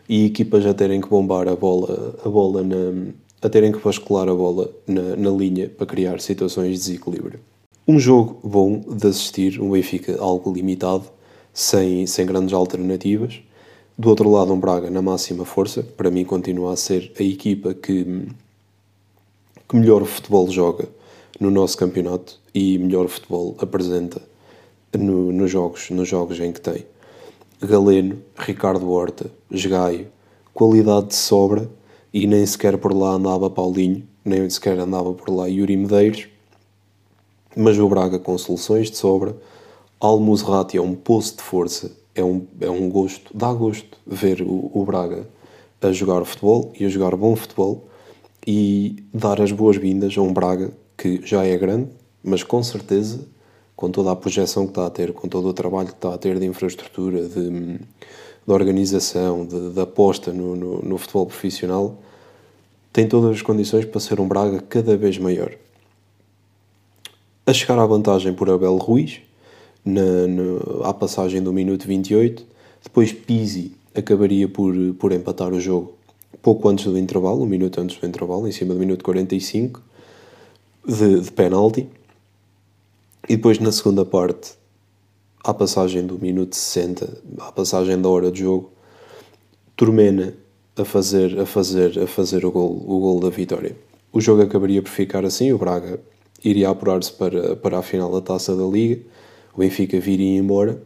e 0.09 0.25
equipas 0.25 0.65
a 0.65 0.73
terem 0.73 0.99
que 0.99 1.07
bombar 1.07 1.47
a 1.47 1.55
bola, 1.55 2.19
a 2.25 2.27
bola 2.27 2.61
na, 2.61 3.13
a 3.41 3.47
terem 3.47 3.71
que 3.71 3.79
bascular 3.79 4.27
a 4.27 4.35
bola 4.35 4.69
na, 4.85 5.15
na 5.15 5.29
linha 5.29 5.69
para 5.69 5.87
criar 5.87 6.19
situações 6.19 6.71
de 6.71 6.87
desequilíbrio. 6.87 7.39
Um 7.87 7.97
jogo 7.97 8.37
bom 8.43 8.77
de 8.77 9.07
assistir, 9.07 9.61
um 9.61 9.71
Benfica 9.71 10.17
algo 10.19 10.51
limitado, 10.51 11.05
sem, 11.53 12.05
sem 12.05 12.25
grandes 12.25 12.53
alternativas, 12.53 13.41
do 14.01 14.09
outro 14.09 14.31
lado, 14.31 14.51
um 14.51 14.59
Braga 14.59 14.89
na 14.89 14.99
máxima 14.99 15.45
força. 15.45 15.83
Para 15.83 16.09
mim, 16.09 16.25
continua 16.25 16.73
a 16.73 16.75
ser 16.75 17.11
a 17.19 17.21
equipa 17.21 17.71
que, 17.71 18.25
que 19.69 19.75
melhor 19.75 20.03
futebol 20.05 20.49
joga 20.49 20.89
no 21.39 21.51
nosso 21.51 21.77
campeonato 21.77 22.39
e 22.51 22.79
melhor 22.79 23.07
futebol 23.07 23.55
apresenta 23.59 24.19
no, 24.91 25.31
nos, 25.31 25.51
jogos, 25.51 25.91
nos 25.91 26.07
jogos 26.07 26.39
em 26.39 26.51
que 26.51 26.59
tem. 26.59 26.83
Galeno, 27.61 28.17
Ricardo 28.35 28.89
Horta, 28.89 29.29
Esgaio, 29.51 30.07
qualidade 30.51 31.09
de 31.09 31.15
sobra 31.15 31.69
e 32.11 32.25
nem 32.25 32.43
sequer 32.43 32.79
por 32.79 32.93
lá 32.93 33.11
andava 33.11 33.51
Paulinho, 33.51 34.07
nem 34.25 34.49
sequer 34.49 34.79
andava 34.79 35.13
por 35.13 35.29
lá 35.29 35.45
Yuri 35.45 35.77
Medeiros, 35.77 36.27
mas 37.55 37.77
o 37.77 37.87
Braga 37.87 38.17
com 38.17 38.35
soluções 38.35 38.89
de 38.89 38.97
sobra. 38.97 39.37
Almuzrati 39.99 40.77
é 40.77 40.81
um 40.81 40.95
poço 40.95 41.37
de 41.37 41.43
força 41.43 42.00
é 42.15 42.23
um, 42.23 42.45
é 42.59 42.69
um 42.69 42.89
gosto, 42.89 43.35
dá 43.35 43.51
gosto 43.53 43.97
ver 44.05 44.41
o, 44.41 44.71
o 44.73 44.85
Braga 44.85 45.27
a 45.81 45.91
jogar 45.91 46.23
futebol 46.25 46.71
e 46.79 46.85
a 46.85 46.89
jogar 46.89 47.15
bom 47.15 47.35
futebol 47.35 47.87
e 48.45 49.03
dar 49.13 49.41
as 49.41 49.51
boas-vindas 49.51 50.17
a 50.17 50.21
um 50.21 50.33
Braga 50.33 50.71
que 50.97 51.21
já 51.25 51.43
é 51.43 51.57
grande, 51.57 51.89
mas 52.23 52.43
com 52.43 52.61
certeza, 52.61 53.27
com 53.75 53.89
toda 53.89 54.11
a 54.11 54.15
projeção 54.15 54.65
que 54.65 54.71
está 54.71 54.85
a 54.85 54.89
ter, 54.89 55.11
com 55.13 55.27
todo 55.27 55.47
o 55.47 55.53
trabalho 55.53 55.87
que 55.87 55.95
está 55.95 56.13
a 56.13 56.17
ter 56.17 56.37
de 56.37 56.45
infraestrutura, 56.45 57.27
de, 57.27 57.49
de 57.79 57.79
organização, 58.53 59.45
de, 59.45 59.71
de 59.71 59.79
aposta 59.81 60.31
no, 60.31 60.55
no, 60.55 60.81
no, 60.81 60.97
futebol 60.97 61.25
profissional, 61.25 61.97
tem 62.93 63.07
todas 63.07 63.37
as 63.37 63.41
condições 63.41 63.85
para 63.85 63.99
ser 63.99 64.19
um 64.19 64.27
Braga 64.27 64.61
cada 64.61 64.95
vez 64.95 65.17
maior. 65.17 65.51
A 67.45 67.53
chegar 67.53 67.79
à 67.79 67.85
vantagem 67.85 68.33
por 68.33 68.49
Abel 68.49 68.77
Ruiz, 68.77 69.21
na, 69.85 70.27
na, 70.27 70.87
à 70.89 70.93
passagem 70.93 71.41
do 71.41 71.51
minuto 71.51 71.87
28. 71.87 72.45
Depois 72.83 73.11
Pizzi 73.11 73.73
acabaria 73.93 74.47
por, 74.47 74.73
por 74.99 75.11
empatar 75.11 75.53
o 75.53 75.59
jogo 75.59 75.93
pouco 76.41 76.67
antes 76.69 76.85
do 76.85 76.97
intervalo, 76.97 77.43
um 77.43 77.45
minuto 77.45 77.79
antes 77.79 77.97
do 77.97 78.07
intervalo, 78.07 78.47
em 78.47 78.51
cima 78.51 78.73
do 78.73 78.79
minuto 78.79 79.03
45, 79.03 79.81
de, 80.87 81.19
de 81.21 81.31
penalti. 81.31 81.87
E 83.29 83.35
depois 83.35 83.59
na 83.59 83.71
segunda 83.71 84.03
parte, 84.03 84.53
à 85.43 85.53
passagem 85.53 86.05
do 86.05 86.17
minuto 86.17 86.55
60, 86.55 87.21
à 87.39 87.51
passagem 87.51 88.01
da 88.01 88.09
hora 88.09 88.31
de 88.31 88.39
jogo, 88.39 88.71
Turmena 89.75 90.33
a 90.75 90.85
fazer, 90.85 91.39
a 91.39 91.45
fazer, 91.45 91.99
a 91.99 92.07
fazer 92.07 92.45
o, 92.45 92.51
gol, 92.51 92.83
o 92.87 92.99
gol 92.99 93.19
da 93.19 93.29
vitória. 93.29 93.75
O 94.11 94.21
jogo 94.21 94.41
acabaria 94.41 94.81
por 94.81 94.89
ficar 94.89 95.25
assim, 95.25 95.51
o 95.51 95.57
Braga 95.57 95.99
iria 96.43 96.69
apurar-se 96.69 97.11
para, 97.11 97.55
para 97.55 97.79
a 97.79 97.81
final 97.81 98.11
da 98.11 98.21
Taça 98.21 98.55
da 98.55 98.63
Liga 98.63 99.01
o 99.53 99.59
Benfica 99.59 99.99
viria 99.99 100.37
embora, 100.37 100.81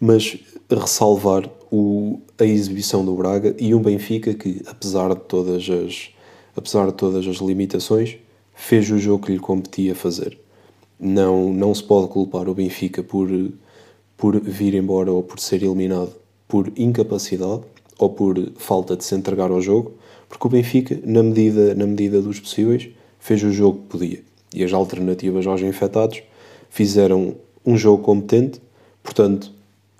mas 0.00 0.38
ressalvar 0.70 1.48
o, 1.70 2.20
a 2.38 2.44
exibição 2.44 3.04
do 3.04 3.14
Braga 3.14 3.54
e 3.58 3.74
um 3.74 3.80
Benfica 3.80 4.34
que, 4.34 4.62
apesar 4.66 5.14
de 5.14 5.20
todas 5.20 5.68
as, 5.68 6.10
apesar 6.54 6.86
de 6.86 6.94
todas 6.94 7.26
as 7.26 7.36
limitações, 7.36 8.16
fez 8.54 8.90
o 8.90 8.98
jogo 8.98 9.26
que 9.26 9.32
lhe 9.32 9.38
competia 9.38 9.94
fazer. 9.94 10.38
Não, 10.98 11.52
não 11.52 11.74
se 11.74 11.82
pode 11.82 12.08
culpar 12.08 12.48
o 12.48 12.54
Benfica 12.54 13.02
por, 13.02 13.28
por 14.16 14.40
vir 14.40 14.74
embora 14.74 15.12
ou 15.12 15.22
por 15.22 15.38
ser 15.40 15.62
eliminado 15.62 16.12
por 16.48 16.72
incapacidade 16.76 17.62
ou 17.98 18.10
por 18.10 18.36
falta 18.56 18.96
de 18.96 19.04
se 19.04 19.14
entregar 19.14 19.50
ao 19.50 19.60
jogo, 19.60 19.94
porque 20.28 20.46
o 20.46 20.50
Benfica, 20.50 20.98
na 21.04 21.22
medida, 21.22 21.74
na 21.74 21.86
medida 21.86 22.20
dos 22.20 22.38
possíveis, 22.38 22.88
fez 23.18 23.42
o 23.42 23.50
jogo 23.50 23.78
que 23.78 23.86
podia. 23.86 24.22
E 24.54 24.62
as 24.62 24.72
alternativas 24.72 25.46
aos 25.46 25.60
infectados 25.62 26.22
fizeram 26.70 27.36
um 27.64 27.76
jogo 27.76 28.02
competente, 28.02 28.60
portanto, 29.02 29.52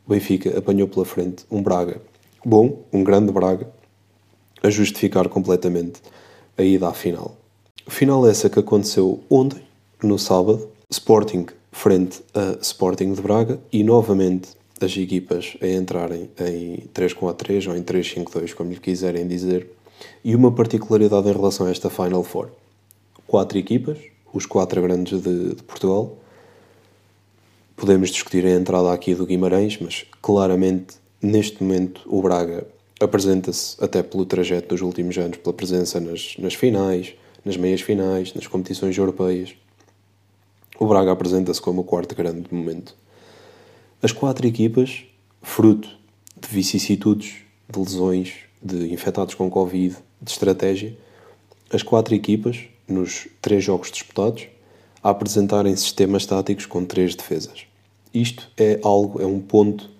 o 0.06 0.10
Benfica 0.10 0.56
apanhou 0.56 0.86
pela 0.86 1.04
frente 1.04 1.44
um 1.50 1.62
Braga 1.62 2.00
bom, 2.46 2.84
um 2.92 3.02
grande 3.02 3.32
Braga, 3.32 3.68
a 4.62 4.70
justificar 4.70 5.28
completamente 5.28 6.00
a 6.56 6.62
ida 6.62 6.88
à 6.88 6.92
final. 6.94 7.36
Final 7.88 8.24
essa 8.24 8.48
que 8.48 8.60
aconteceu 8.60 9.20
ontem, 9.28 9.60
no 10.00 10.16
sábado, 10.16 10.68
Sporting 10.88 11.46
frente 11.72 12.22
a 12.32 12.56
Sporting 12.62 13.14
de 13.14 13.20
Braga 13.20 13.58
e 13.72 13.82
novamente 13.82 14.50
as 14.80 14.96
equipas 14.96 15.56
a 15.60 15.66
entrarem 15.66 16.30
em 16.38 16.84
3-4-3 16.94 17.68
ou 17.68 17.76
em 17.76 17.82
3-5-2, 17.82 18.54
como 18.54 18.70
lhe 18.70 18.78
quiserem 18.78 19.26
dizer. 19.26 19.68
E 20.22 20.36
uma 20.36 20.52
particularidade 20.52 21.28
em 21.28 21.32
relação 21.32 21.66
a 21.66 21.70
esta 21.70 21.90
Final 21.90 22.22
Four: 22.22 22.50
quatro 23.26 23.58
equipas, 23.58 23.98
os 24.32 24.46
quatro 24.46 24.80
grandes 24.80 25.20
de, 25.20 25.54
de 25.54 25.62
Portugal, 25.64 26.16
Podemos 27.76 28.08
discutir 28.08 28.46
a 28.46 28.50
entrada 28.50 28.90
aqui 28.90 29.14
do 29.14 29.26
Guimarães, 29.26 29.78
mas 29.78 30.06
claramente 30.22 30.96
neste 31.20 31.62
momento 31.62 32.00
o 32.06 32.22
Braga 32.22 32.66
apresenta-se, 32.98 33.76
até 33.84 34.02
pelo 34.02 34.24
trajeto 34.24 34.68
dos 34.68 34.80
últimos 34.80 35.18
anos, 35.18 35.36
pela 35.36 35.52
presença 35.52 36.00
nas, 36.00 36.36
nas 36.38 36.54
finais, 36.54 37.14
nas 37.44 37.58
meias 37.58 37.82
finais, 37.82 38.32
nas 38.32 38.46
competições 38.46 38.96
europeias. 38.96 39.54
O 40.80 40.86
Braga 40.86 41.12
apresenta-se 41.12 41.60
como 41.60 41.82
o 41.82 41.84
quarto 41.84 42.14
grande 42.14 42.46
momento. 42.50 42.96
As 44.02 44.10
quatro 44.10 44.46
equipas, 44.46 45.04
fruto 45.42 45.88
de 46.40 46.48
vicissitudes, 46.48 47.36
de 47.68 47.78
lesões, 47.78 48.32
de 48.62 48.90
infectados 48.90 49.34
com 49.34 49.50
Covid, 49.50 49.96
de 50.20 50.30
estratégia, 50.30 50.96
as 51.70 51.82
quatro 51.82 52.14
equipas, 52.14 52.64
nos 52.88 53.28
três 53.42 53.62
jogos 53.62 53.90
disputados, 53.90 54.48
a 55.02 55.10
apresentarem 55.10 55.74
sistemas 55.76 56.26
táticos 56.26 56.66
com 56.66 56.84
três 56.84 57.14
defesas. 57.14 57.66
Isto 58.12 58.50
é 58.56 58.80
algo, 58.82 59.20
é 59.20 59.26
um 59.26 59.40
ponto 59.40 59.90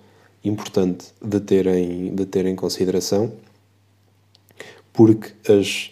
importante 0.43 1.07
de 1.21 1.39
ter 1.39 1.67
em, 1.67 2.13
de 2.15 2.25
ter 2.25 2.45
em 2.45 2.55
consideração, 2.55 3.31
porque 4.91 5.33
as, 5.51 5.91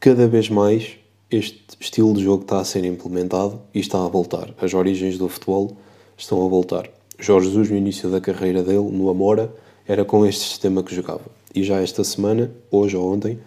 cada 0.00 0.26
vez 0.26 0.48
mais 0.48 0.96
este 1.30 1.62
estilo 1.78 2.14
de 2.14 2.22
jogo 2.22 2.42
está 2.42 2.60
a 2.60 2.64
ser 2.64 2.84
implementado 2.84 3.60
e 3.74 3.80
está 3.80 4.02
a 4.02 4.08
voltar. 4.08 4.54
As 4.60 4.72
origens 4.72 5.18
do 5.18 5.28
futebol 5.28 5.76
estão 6.16 6.44
a 6.44 6.48
voltar. 6.48 6.88
Jorge 7.18 7.48
Jesus, 7.48 7.70
no 7.70 7.76
início 7.76 8.08
da 8.08 8.20
carreira 8.20 8.62
dele, 8.62 8.90
no 8.90 9.10
Amora, 9.10 9.52
era 9.86 10.04
com 10.04 10.24
este 10.24 10.48
sistema 10.48 10.82
que 10.82 10.94
jogava. 10.94 11.26
E 11.54 11.62
já 11.62 11.80
esta 11.80 12.02
semana, 12.04 12.50
hoje 12.70 12.96
ou 12.96 13.12
ontem, 13.12 13.38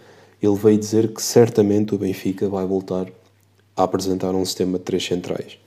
ele 0.41 0.55
veio 0.55 0.77
dizer 0.77 1.13
que 1.13 1.21
certamente 1.21 1.95
o 1.95 1.97
Benfica 1.97 2.49
vai 2.49 2.65
voltar 2.65 3.07
a 3.75 3.83
apresentar 3.83 4.33
um 4.35 4.45
sistema 4.45 4.77
de 4.77 4.83
três 4.83 5.05
centrais. 5.05 5.57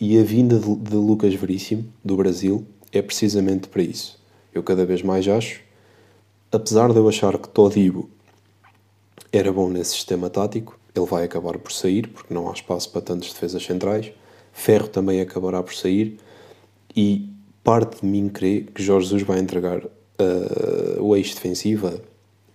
E 0.00 0.18
a 0.18 0.22
vinda 0.22 0.58
de, 0.58 0.76
de 0.76 0.94
Lucas 0.94 1.34
Veríssimo, 1.34 1.84
do 2.04 2.16
Brasil, 2.16 2.66
é 2.92 3.02
precisamente 3.02 3.68
para 3.68 3.82
isso. 3.82 4.18
Eu 4.54 4.62
cada 4.62 4.86
vez 4.86 5.02
mais 5.02 5.26
acho, 5.28 5.60
apesar 6.50 6.92
de 6.92 6.96
eu 6.96 7.08
achar 7.08 7.36
que 7.38 7.48
Todibo 7.48 8.08
era 9.32 9.52
bom 9.52 9.68
nesse 9.68 9.92
sistema 9.92 10.30
tático, 10.30 10.78
ele 10.94 11.06
vai 11.06 11.24
acabar 11.24 11.58
por 11.58 11.70
sair, 11.72 12.08
porque 12.08 12.32
não 12.32 12.48
há 12.48 12.52
espaço 12.52 12.90
para 12.90 13.02
tantas 13.02 13.32
defesas 13.32 13.62
centrais. 13.62 14.12
Ferro 14.52 14.88
também 14.88 15.20
acabará 15.20 15.62
por 15.62 15.74
sair. 15.74 16.18
E 16.96 17.28
parte 17.62 18.00
de 18.00 18.06
mim 18.06 18.28
crê 18.28 18.66
que 18.74 18.82
Jorge 18.82 19.06
Jesus 19.08 19.22
vai 19.22 19.38
entregar 19.38 19.84
uh, 19.84 21.00
o 21.00 21.14
eixo 21.14 21.34
defensivo 21.34 21.88
a 21.88 21.92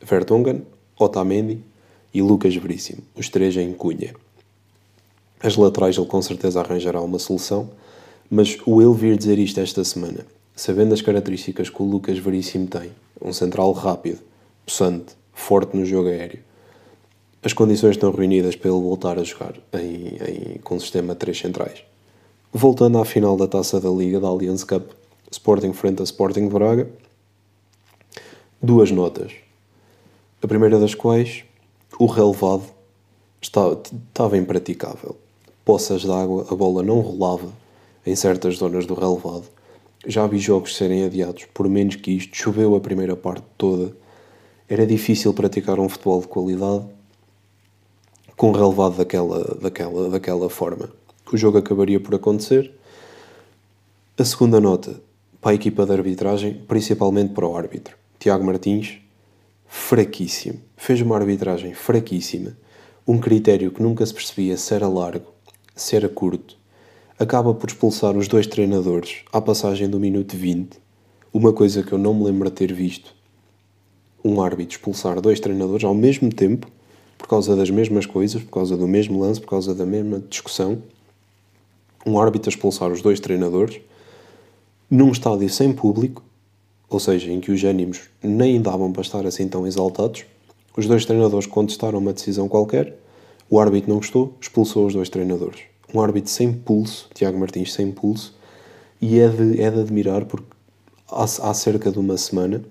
Vertonghen, 0.03 0.65
Otamendi 0.99 1.61
e 2.13 2.21
Lucas 2.21 2.55
Veríssimo, 2.55 3.03
os 3.15 3.29
três 3.29 3.55
em 3.55 3.73
Cunha. 3.73 4.13
As 5.43 5.57
laterais 5.57 5.97
ele 5.97 6.07
com 6.07 6.21
certeza 6.21 6.61
arranjará 6.61 7.01
uma 7.01 7.19
solução, 7.19 7.69
mas 8.29 8.57
o 8.65 8.81
ele 8.81 8.93
vir 8.93 9.17
dizer 9.17 9.37
isto 9.37 9.59
esta 9.59 9.83
semana, 9.83 10.25
sabendo 10.55 10.93
as 10.93 11.01
características 11.01 11.69
que 11.69 11.83
o 11.83 11.85
Lucas 11.85 12.17
Veríssimo 12.17 12.65
tem, 12.65 12.91
um 13.21 13.33
central 13.33 13.73
rápido, 13.73 14.19
possante, 14.65 15.17
forte 15.33 15.75
no 15.75 15.85
jogo 15.85 16.07
aéreo, 16.07 16.39
as 17.43 17.51
condições 17.51 17.97
estão 17.97 18.09
reunidas 18.09 18.55
para 18.55 18.71
ele 18.71 18.79
voltar 18.79 19.19
a 19.19 19.23
jogar 19.25 19.55
em, 19.73 20.53
em, 20.55 20.57
com 20.63 20.77
o 20.77 20.79
sistema 20.79 21.11
de 21.11 21.19
três 21.19 21.37
centrais. 21.37 21.83
Voltando 22.53 22.97
à 22.97 23.03
final 23.03 23.35
da 23.35 23.45
Taça 23.45 23.81
da 23.81 23.89
Liga 23.89 24.21
da 24.21 24.29
Allianz 24.29 24.63
Cup, 24.63 24.91
Sporting 25.29 25.73
frente 25.73 26.01
a 26.01 26.05
Sporting 26.05 26.47
Braga, 26.47 26.87
duas 28.61 28.91
notas. 28.91 29.33
A 30.41 30.47
primeira 30.47 30.79
das 30.79 30.95
quais, 30.95 31.43
o 31.99 32.05
relevado 32.05 32.63
estava, 33.41 33.83
estava 34.07 34.37
impraticável 34.37 35.17
poças 35.65 36.01
de 36.01 36.11
água, 36.11 36.45
a 36.49 36.55
bola 36.55 36.83
não 36.83 36.99
rolava 36.99 37.51
em 38.05 38.15
certas 38.15 38.57
zonas 38.57 38.85
do 38.85 38.93
relevado. 38.93 39.45
Já 40.05 40.27
vi 40.27 40.37
jogos 40.37 40.75
serem 40.75 41.05
adiados 41.05 41.45
por 41.53 41.69
menos 41.69 41.95
que 41.95 42.11
isto, 42.11 42.35
choveu 42.35 42.75
a 42.75 42.79
primeira 42.79 43.15
parte 43.15 43.45
toda. 43.57 43.95
Era 44.67 44.85
difícil 44.85 45.33
praticar 45.33 45.79
um 45.79 45.87
futebol 45.87 46.21
de 46.21 46.27
qualidade 46.27 46.85
com 48.35 48.51
relevado 48.51 48.97
daquela, 48.97 49.57
daquela, 49.61 50.09
daquela 50.09 50.49
forma. 50.49 50.89
O 51.31 51.37
jogo 51.37 51.57
acabaria 51.57 51.99
por 51.99 52.15
acontecer. 52.15 52.71
A 54.17 54.25
segunda 54.25 54.59
nota 54.59 54.99
para 55.41 55.51
a 55.51 55.55
equipa 55.55 55.85
de 55.85 55.93
arbitragem, 55.93 56.61
principalmente 56.67 57.33
para 57.33 57.47
o 57.47 57.55
árbitro. 57.55 57.95
Tiago 58.19 58.45
Martins, 58.45 58.97
fraquíssimo. 59.67 60.59
Fez 60.77 61.01
uma 61.01 61.17
arbitragem 61.17 61.73
fraquíssima. 61.73 62.55
Um 63.07 63.19
critério 63.19 63.71
que 63.71 63.81
nunca 63.81 64.05
se 64.05 64.13
percebia 64.13 64.55
se 64.55 64.73
era 64.73 64.87
largo, 64.87 65.32
se 65.75 65.95
era 65.95 66.07
curto. 66.07 66.55
Acaba 67.17 67.53
por 67.53 67.69
expulsar 67.69 68.15
os 68.15 68.27
dois 68.27 68.45
treinadores 68.45 69.23
à 69.31 69.41
passagem 69.41 69.89
do 69.89 69.99
minuto 69.99 70.35
20. 70.35 70.77
Uma 71.33 71.51
coisa 71.51 71.81
que 71.81 71.91
eu 71.91 71.97
não 71.97 72.13
me 72.13 72.25
lembro 72.25 72.49
de 72.49 72.55
ter 72.55 72.71
visto. 72.71 73.13
Um 74.23 74.41
árbitro 74.41 74.77
expulsar 74.77 75.19
dois 75.19 75.39
treinadores 75.39 75.83
ao 75.83 75.93
mesmo 75.93 76.31
tempo, 76.31 76.67
por 77.17 77.27
causa 77.27 77.55
das 77.55 77.69
mesmas 77.69 78.05
coisas, 78.05 78.43
por 78.43 78.51
causa 78.51 78.77
do 78.77 78.87
mesmo 78.87 79.19
lance, 79.19 79.41
por 79.41 79.47
causa 79.47 79.73
da 79.73 79.85
mesma 79.85 80.19
discussão. 80.29 80.81
Um 82.05 82.19
árbitro 82.19 82.49
expulsar 82.49 82.91
os 82.91 83.01
dois 83.01 83.19
treinadores 83.19 83.81
num 84.89 85.11
estádio 85.11 85.49
sem 85.49 85.73
público, 85.73 86.23
ou 86.87 86.99
seja, 86.99 87.31
em 87.31 87.39
que 87.39 87.51
os 87.51 87.63
ânimos 87.63 88.01
nem 88.21 88.61
davam 88.61 88.91
para 88.91 89.01
estar 89.01 89.25
assim 89.25 89.47
tão 89.47 89.65
exaltados, 89.65 90.25
os 90.77 90.85
dois 90.85 91.05
treinadores 91.05 91.47
contestaram 91.47 91.97
uma 91.97 92.13
decisão 92.13 92.47
qualquer, 92.47 92.95
o 93.49 93.59
árbitro 93.59 93.89
não 93.89 93.97
gostou, 93.97 94.35
expulsou 94.39 94.87
os 94.87 94.93
dois 94.93 95.09
treinadores. 95.09 95.61
Um 95.93 96.01
árbitro 96.01 96.31
sem 96.31 96.51
pulso, 96.51 97.09
Tiago 97.13 97.37
Martins 97.37 97.73
sem 97.73 97.91
pulso, 97.91 98.35
e 98.99 99.19
é 99.19 99.27
de, 99.27 99.61
é 99.61 99.69
de 99.69 99.79
admirar 99.79 100.25
porque 100.25 100.47
há, 101.11 101.23
há 101.23 101.53
cerca 101.53 101.91
de 101.91 101.99
uma 101.99 102.17
semana 102.17 102.63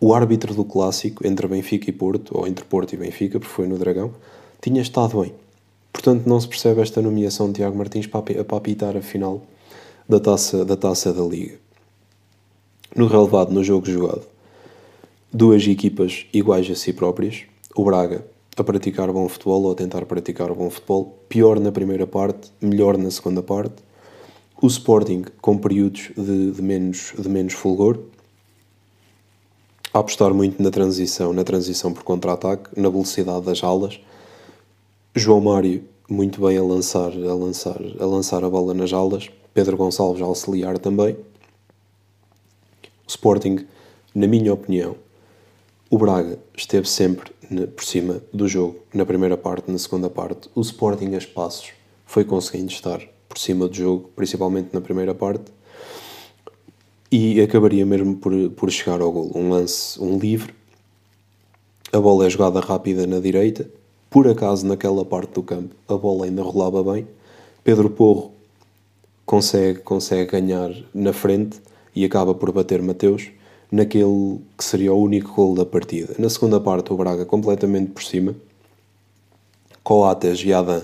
o 0.00 0.14
árbitro 0.14 0.54
do 0.54 0.64
clássico 0.64 1.26
entre 1.26 1.48
Benfica 1.48 1.90
e 1.90 1.92
Porto, 1.92 2.36
ou 2.36 2.46
entre 2.46 2.64
Porto 2.64 2.92
e 2.92 2.96
Benfica, 2.96 3.38
porque 3.38 3.52
foi 3.52 3.66
no 3.66 3.76
Dragão, 3.76 4.14
tinha 4.60 4.80
estado 4.80 5.20
bem. 5.20 5.34
Portanto, 5.92 6.26
não 6.26 6.40
se 6.40 6.46
percebe 6.46 6.80
esta 6.80 7.02
nomeação 7.02 7.48
de 7.48 7.54
Tiago 7.54 7.76
Martins 7.76 8.06
para, 8.06 8.22
apitar 8.56 8.96
a 8.96 9.02
final 9.02 9.42
da 10.08 10.20
taça, 10.20 10.64
da 10.64 10.76
taça 10.76 11.12
da 11.12 11.22
Liga. 11.22 11.58
No 12.94 13.06
relevado, 13.06 13.52
no 13.52 13.64
jogo 13.64 13.90
jogado, 13.90 14.22
duas 15.32 15.66
equipas 15.66 16.26
iguais 16.32 16.70
a 16.70 16.74
si 16.74 16.92
próprias, 16.92 17.42
o 17.74 17.84
Braga 17.84 18.24
a 18.60 18.64
praticar 18.64 19.12
bom 19.12 19.28
futebol 19.28 19.62
ou 19.64 19.72
a 19.72 19.74
tentar 19.74 20.04
praticar 20.06 20.52
bom 20.54 20.70
futebol, 20.70 21.18
pior 21.28 21.58
na 21.60 21.72
primeira 21.72 22.06
parte, 22.06 22.50
melhor 22.60 22.96
na 22.96 23.10
segunda 23.10 23.42
parte, 23.42 23.76
o 24.60 24.66
Sporting 24.66 25.24
com 25.40 25.56
períodos 25.56 26.10
de, 26.16 26.52
de 26.52 26.62
menos, 26.62 27.12
de 27.18 27.28
menos 27.28 27.52
fulgor, 27.52 27.98
a 29.92 30.00
apostar 30.00 30.34
muito 30.34 30.62
na 30.62 30.70
transição, 30.70 31.32
na 31.32 31.44
transição 31.44 31.92
por 31.92 32.02
contra-ataque, 32.02 32.68
na 32.78 32.88
velocidade 32.88 33.46
das 33.46 33.62
alas, 33.62 34.00
João 35.14 35.40
Mário 35.40 35.84
muito 36.08 36.40
bem 36.40 36.56
a 36.56 36.62
lançar, 36.62 37.12
a 37.12 37.34
lançar, 37.34 37.80
a 38.00 38.06
lançar 38.06 38.42
a 38.42 38.48
bola 38.48 38.72
nas 38.72 38.92
alas, 38.92 39.30
Pedro 39.52 39.76
Gonçalves 39.76 40.22
a 40.22 40.24
auxiliar 40.24 40.78
também. 40.78 41.14
O 43.06 43.08
Sporting, 43.08 43.66
na 44.14 44.26
minha 44.26 44.54
opinião, 44.54 44.96
o 45.90 45.98
Braga 45.98 46.38
esteve 46.56 46.88
sempre 46.88 47.30
por 47.74 47.84
cima 47.84 48.22
do 48.32 48.46
jogo, 48.46 48.76
na 48.92 49.06
primeira 49.06 49.36
parte, 49.36 49.70
na 49.70 49.78
segunda 49.78 50.10
parte. 50.10 50.48
O 50.54 50.60
Sporting, 50.60 51.14
a 51.14 51.18
espaços, 51.18 51.70
foi 52.04 52.24
conseguindo 52.24 52.70
estar 52.70 53.00
por 53.28 53.38
cima 53.38 53.68
do 53.68 53.74
jogo, 53.74 54.10
principalmente 54.14 54.70
na 54.72 54.80
primeira 54.80 55.14
parte, 55.14 55.52
e 57.10 57.40
acabaria 57.40 57.84
mesmo 57.86 58.16
por, 58.16 58.32
por 58.50 58.70
chegar 58.70 59.00
ao 59.00 59.10
gol. 59.10 59.32
Um 59.34 59.50
lance, 59.50 60.00
um 60.00 60.18
livre, 60.18 60.54
a 61.92 61.98
bola 61.98 62.26
é 62.26 62.30
jogada 62.30 62.60
rápida 62.60 63.06
na 63.06 63.18
direita, 63.18 63.68
por 64.10 64.28
acaso 64.28 64.66
naquela 64.66 65.04
parte 65.04 65.32
do 65.32 65.42
campo 65.42 65.74
a 65.86 65.96
bola 65.96 66.26
ainda 66.26 66.42
rolava 66.42 66.82
bem. 66.92 67.06
Pedro 67.64 67.90
Porro 67.90 68.32
consegue, 69.24 69.80
consegue 69.80 70.30
ganhar 70.30 70.70
na 70.94 71.12
frente 71.12 71.60
e 71.94 72.04
acaba 72.04 72.34
por 72.34 72.52
bater 72.52 72.80
Mateus 72.82 73.30
naquele 73.70 74.40
que 74.56 74.64
seria 74.64 74.92
o 74.92 75.02
único 75.02 75.32
gol 75.32 75.54
da 75.54 75.64
partida. 75.64 76.14
Na 76.18 76.28
segunda 76.28 76.60
parte, 76.60 76.92
o 76.92 76.96
Braga 76.96 77.24
completamente 77.24 77.90
por 77.92 78.02
cima. 78.02 78.34
Coates 79.82 80.42
e 80.44 80.52
Adam 80.52 80.82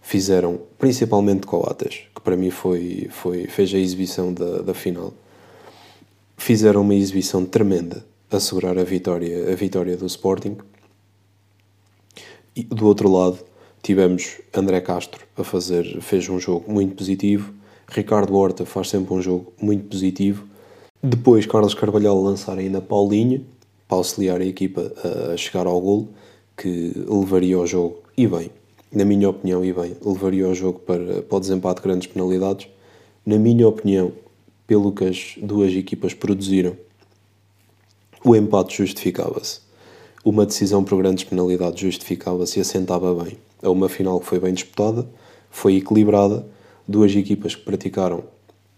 fizeram, 0.00 0.60
principalmente 0.78 1.46
Coates, 1.46 2.02
que 2.14 2.20
para 2.20 2.36
mim 2.36 2.50
foi, 2.50 3.08
foi, 3.10 3.46
fez 3.46 3.74
a 3.74 3.78
exibição 3.78 4.32
da, 4.32 4.62
da 4.62 4.74
final. 4.74 5.12
Fizeram 6.36 6.82
uma 6.82 6.94
exibição 6.94 7.44
tremenda 7.44 8.04
a 8.30 8.40
segurar 8.40 8.78
a 8.78 8.84
vitória, 8.84 9.52
a 9.52 9.54
vitória 9.54 9.96
do 9.96 10.06
Sporting. 10.06 10.56
E 12.56 12.64
do 12.64 12.86
outro 12.86 13.10
lado, 13.10 13.38
tivemos 13.82 14.40
André 14.54 14.80
Castro 14.80 15.26
a 15.36 15.44
fazer, 15.44 16.00
fez 16.00 16.28
um 16.28 16.38
jogo 16.38 16.70
muito 16.70 16.96
positivo 16.96 17.60
Ricardo 17.90 18.36
Horta 18.36 18.64
faz 18.64 18.88
sempre 18.88 19.12
um 19.12 19.20
jogo 19.20 19.52
muito 19.60 19.88
positivo. 19.88 20.46
Depois, 21.02 21.46
Carlos 21.46 21.72
Carvalhal 21.72 22.22
lançar 22.22 22.58
ainda 22.58 22.80
Paulinho 22.80 23.46
para 23.88 23.96
auxiliar 23.96 24.40
a 24.40 24.44
equipa 24.44 24.92
a 25.32 25.36
chegar 25.36 25.66
ao 25.66 25.80
golo, 25.80 26.08
que 26.54 26.92
levaria 27.08 27.58
o 27.58 27.66
jogo, 27.66 28.02
e 28.16 28.26
bem, 28.26 28.50
na 28.92 29.04
minha 29.04 29.30
opinião, 29.30 29.64
e 29.64 29.72
bem, 29.72 29.96
levaria 30.04 30.46
o 30.46 30.54
jogo 30.54 30.80
para, 30.80 31.22
para 31.22 31.36
o 31.36 31.40
desempate 31.40 31.80
de 31.80 31.88
grandes 31.88 32.06
penalidades. 32.06 32.68
Na 33.24 33.38
minha 33.38 33.66
opinião, 33.66 34.12
pelo 34.66 34.92
que 34.92 35.04
as 35.04 35.34
duas 35.40 35.72
equipas 35.72 36.12
produziram, 36.12 36.76
o 38.22 38.36
empate 38.36 38.76
justificava-se. 38.76 39.60
Uma 40.22 40.44
decisão 40.44 40.84
por 40.84 40.98
grandes 40.98 41.24
penalidades 41.24 41.80
justificava-se 41.80 42.58
e 42.58 42.60
assentava 42.60 43.14
bem. 43.24 43.38
A 43.62 43.70
uma 43.70 43.88
final 43.88 44.20
que 44.20 44.26
foi 44.26 44.38
bem 44.38 44.52
disputada, 44.52 45.08
foi 45.50 45.76
equilibrada 45.76 46.46
duas 46.86 47.16
equipas 47.16 47.54
que 47.54 47.62
praticaram 47.62 48.22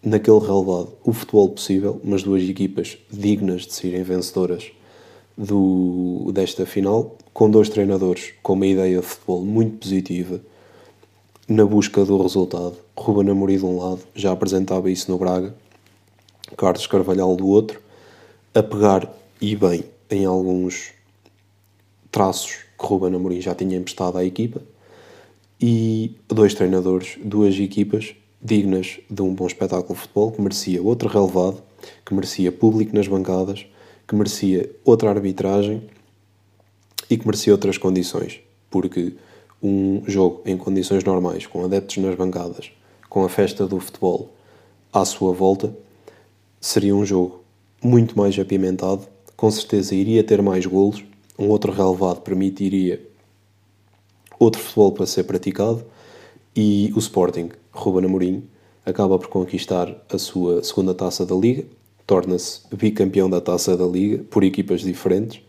naquele 0.02 0.40
relevado 0.40 0.92
o 1.04 1.12
futebol 1.12 1.48
possível, 1.50 2.00
mas 2.02 2.22
duas 2.22 2.42
equipas 2.42 2.98
dignas 3.10 3.62
de 3.62 3.72
serem 3.72 4.02
vencedoras 4.02 4.72
do, 5.36 6.30
desta 6.32 6.66
final, 6.66 7.16
com 7.32 7.50
dois 7.50 7.68
treinadores 7.68 8.34
com 8.42 8.54
uma 8.54 8.66
ideia 8.66 9.00
de 9.00 9.06
futebol 9.06 9.42
muito 9.42 9.78
positiva 9.78 10.40
na 11.48 11.64
busca 11.64 12.04
do 12.04 12.20
resultado. 12.20 12.76
Ruben 12.96 13.30
Amorim 13.30 13.58
de 13.58 13.64
um 13.64 13.78
lado, 13.78 14.00
já 14.14 14.32
apresentava 14.32 14.90
isso 14.90 15.10
no 15.10 15.18
Braga, 15.18 15.54
Carlos 16.56 16.86
Carvalhal 16.86 17.34
do 17.36 17.46
outro, 17.46 17.80
a 18.54 18.62
pegar 18.62 19.12
e 19.40 19.56
bem 19.56 19.84
em 20.10 20.24
alguns 20.24 20.92
traços 22.10 22.58
que 22.78 22.86
Ruben 22.86 23.14
Amorim 23.14 23.40
já 23.40 23.54
tinha 23.54 23.76
emprestado 23.76 24.18
à 24.18 24.24
equipa, 24.24 24.60
e 25.60 26.16
dois 26.28 26.54
treinadores, 26.54 27.16
duas 27.22 27.58
equipas 27.58 28.14
dignas 28.42 28.98
de 29.09 29.22
um 29.22 29.35
bom 29.35 29.46
espetáculo 29.46 29.94
de 29.94 30.00
futebol, 30.00 30.33
que 30.33 30.40
merecia 30.40 30.83
outro 30.83 31.09
relevado, 31.09 31.62
que 32.05 32.12
merecia 32.12 32.50
público 32.50 32.94
nas 32.94 33.07
bancadas, 33.07 33.66
que 34.07 34.14
merecia 34.14 34.70
outra 34.85 35.11
arbitragem 35.11 35.83
e 37.09 37.16
que 37.16 37.24
merecia 37.26 37.52
outras 37.52 37.78
condições, 37.78 38.40
porque 38.70 39.14
um 39.62 40.02
jogo 40.07 40.42
em 40.44 40.57
condições 40.57 41.05
normais, 41.05 41.46
com 41.46 41.64
adeptos 41.64 41.98
nas 41.98 42.16
bancadas, 42.16 42.72
com 43.09 43.24
a 43.24 43.28
festa 43.28 43.66
do 43.66 43.78
futebol 43.78 44.33
à 44.92 45.05
sua 45.05 45.33
volta, 45.33 45.74
seria 46.61 46.94
um 46.94 47.07
jogo 47.07 47.42
muito 47.83 48.18
mais 48.18 48.37
apimentado, 48.38 49.07
com 49.37 49.50
certeza 49.50 49.94
iria 49.94 50.24
ter 50.24 50.42
mais 50.42 50.66
golos, 50.66 51.05
um 51.38 51.48
outro 51.48 51.72
relevado 51.72 52.20
permitiria 52.20 53.00
outro 54.38 54.61
futebol 54.61 54.92
para 54.92 55.07
ser 55.07 55.24
praticado 55.24 55.85
e 56.54 56.92
o 56.94 56.98
Sporting, 56.98 57.50
Ruben 57.72 58.04
Amorim, 58.04 58.44
acaba 58.84 59.18
por 59.18 59.28
conquistar 59.28 59.94
a 60.12 60.18
sua 60.18 60.62
segunda 60.62 60.94
taça 60.94 61.24
da 61.24 61.34
Liga, 61.34 61.64
torna-se 62.06 62.60
bicampeão 62.74 63.30
da 63.30 63.40
taça 63.40 63.76
da 63.76 63.86
Liga 63.86 64.24
por 64.24 64.44
equipas 64.44 64.80
diferentes, 64.80 65.40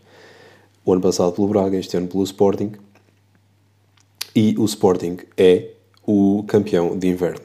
o 0.84 0.92
ano 0.92 1.02
passado 1.02 1.32
pelo 1.32 1.48
Braga, 1.48 1.76
este 1.76 1.96
ano 1.96 2.06
pelo 2.06 2.22
Sporting, 2.24 2.72
e 4.34 4.54
o 4.58 4.64
Sporting 4.64 5.18
é 5.36 5.70
o 6.06 6.44
campeão 6.46 6.98
de 6.98 7.08
inverno. 7.08 7.44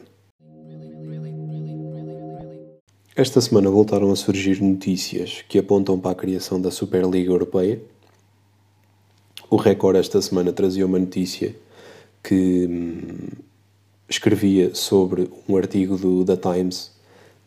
Esta 3.16 3.42
semana 3.42 3.70
voltaram 3.70 4.12
a 4.12 4.16
surgir 4.16 4.62
notícias 4.62 5.44
que 5.50 5.60
apontam 5.60 6.00
para 6.00 6.12
a 6.12 6.16
criação 6.16 6.62
da 6.62 6.72
Superliga 6.72 7.32
Europeia, 7.32 7.82
o 9.50 9.56
Record 9.56 9.98
esta 9.98 10.22
semana 10.22 10.54
trazia 10.54 10.86
uma 10.86 11.00
notícia 11.00 11.56
que 12.24 12.68
hum, 12.70 13.30
escrevia 14.10 14.74
sobre 14.74 15.30
um 15.48 15.56
artigo 15.56 15.96
do 15.96 16.26
da 16.26 16.36
Times 16.36 16.92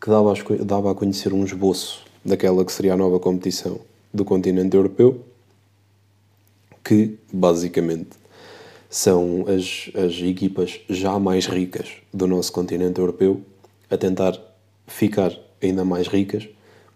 que 0.01 0.09
dava 0.09 0.31
a, 0.31 0.63
dava 0.63 0.91
a 0.91 0.95
conhecer 0.95 1.33
um 1.33 1.43
esboço 1.43 2.03
daquela 2.23 2.63
que 2.63 2.71
seria 2.71 2.93
a 2.93 2.97
nova 2.97 3.19
competição 3.19 3.79
do 4.13 4.23
continente 4.23 4.75
europeu, 4.75 5.21
que 6.83 7.17
basicamente 7.31 8.11
são 8.89 9.45
as, 9.47 9.91
as 9.95 10.13
equipas 10.21 10.79
já 10.89 11.17
mais 11.19 11.47
ricas 11.47 11.89
do 12.13 12.27
nosso 12.27 12.51
continente 12.51 12.99
europeu 12.99 13.41
a 13.89 13.97
tentar 13.97 14.39
ficar 14.87 15.33
ainda 15.61 15.83
mais 15.83 16.07
ricas, 16.07 16.47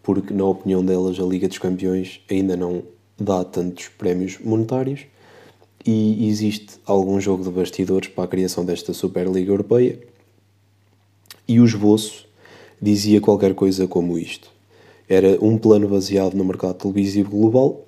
porque, 0.04 0.34
na 0.34 0.46
opinião 0.46 0.86
delas, 0.86 1.20
a 1.20 1.24
Liga 1.24 1.48
dos 1.48 1.58
Campeões 1.58 2.22
ainda 2.30 2.56
não 2.56 2.84
dá 3.20 3.44
tantos 3.44 3.88
prémios 3.90 4.38
monetários 4.40 5.02
e 5.86 6.28
existe 6.28 6.80
algum 6.86 7.20
jogo 7.20 7.44
de 7.44 7.50
bastidores 7.50 8.10
para 8.10 8.26
a 8.26 8.28
criação 8.28 8.66
desta 8.66 8.94
Superliga 8.94 9.52
Europeia. 9.52 10.00
E 11.48 11.60
o 11.60 11.66
esboço 11.66 12.28
dizia 12.82 13.22
qualquer 13.22 13.54
coisa 13.54 13.88
como 13.88 14.18
isto: 14.18 14.50
era 15.08 15.38
um 15.44 15.58
plano 15.58 15.88
baseado 15.88 16.36
no 16.36 16.44
mercado 16.44 16.76
televisivo 16.76 17.32
global, 17.32 17.86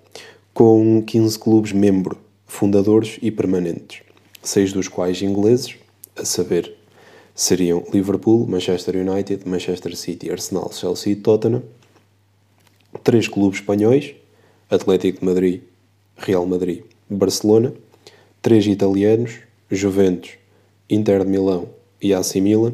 com 0.53 1.03
15 1.05 1.39
clubes 1.39 1.71
membro, 1.71 2.17
fundadores 2.47 3.19
e 3.21 3.31
permanentes, 3.31 4.01
seis 4.41 4.73
dos 4.73 4.87
quais 4.87 5.21
ingleses, 5.21 5.75
a 6.15 6.25
saber, 6.25 6.73
seriam 7.35 7.83
Liverpool, 7.93 8.47
Manchester 8.47 8.95
United, 8.95 9.47
Manchester 9.47 9.95
City, 9.95 10.31
Arsenal, 10.31 10.71
Chelsea 10.71 11.13
e 11.13 11.15
Tottenham, 11.15 11.63
três 13.03 13.27
clubes 13.27 13.59
espanhóis, 13.59 14.15
Atlético 14.69 15.19
de 15.19 15.25
Madrid, 15.25 15.61
Real 16.17 16.45
Madrid, 16.45 16.83
Barcelona, 17.09 17.73
três 18.41 18.67
italianos, 18.67 19.39
Juventus, 19.69 20.31
Inter 20.89 21.23
de 21.23 21.29
Milão 21.29 21.69
e 22.01 22.13
AC 22.13 22.35
Milan, 22.35 22.73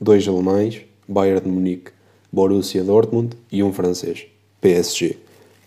dois 0.00 0.26
alemães, 0.26 0.82
Bayern 1.08 1.42
de 1.42 1.48
Munique, 1.48 1.90
Borussia 2.32 2.82
Dortmund 2.82 3.36
e 3.50 3.62
um 3.62 3.72
francês, 3.72 4.26
PSG. 4.60 5.18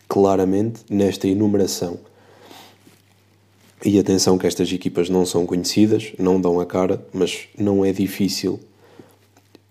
Claramente, 0.08 0.82
nesta 0.90 1.28
enumeração. 1.28 2.00
E 3.84 4.00
atenção 4.00 4.38
que 4.38 4.48
estas 4.48 4.72
equipas 4.72 5.10
não 5.10 5.26
são 5.26 5.46
conhecidas, 5.46 6.14
não 6.18 6.40
dão 6.40 6.60
a 6.60 6.66
cara, 6.66 7.06
mas 7.14 7.48
não 7.58 7.84
é 7.84 7.92
difícil 7.92 8.60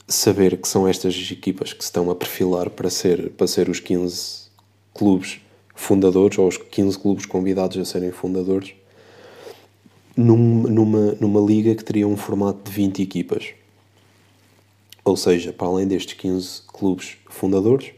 saber 0.06 0.56
que 0.58 0.68
são 0.68 0.86
estas 0.86 1.14
equipas 1.30 1.72
que 1.72 1.82
se 1.82 1.88
estão 1.88 2.10
a 2.10 2.14
perfilar 2.14 2.70
para 2.70 2.90
ser, 2.90 3.30
para 3.30 3.46
ser 3.46 3.68
os 3.68 3.80
15 3.80 4.44
clubes 4.92 5.40
fundadores 5.74 6.38
ou 6.38 6.46
os 6.46 6.56
15 6.56 6.98
clubes 6.98 7.26
convidados 7.26 7.76
a 7.76 7.84
serem 7.84 8.10
fundadores 8.10 8.74
num, 10.16 10.62
numa, 10.62 11.12
numa 11.20 11.40
liga 11.40 11.74
que 11.74 11.84
teria 11.84 12.06
um 12.06 12.16
formato 12.16 12.70
de 12.70 12.76
20 12.76 13.02
equipas. 13.02 13.54
Ou 15.04 15.16
seja, 15.16 15.52
para 15.52 15.66
além 15.66 15.86
destes 15.86 16.14
15 16.14 16.62
clubes 16.72 17.16
fundadores, 17.28 17.90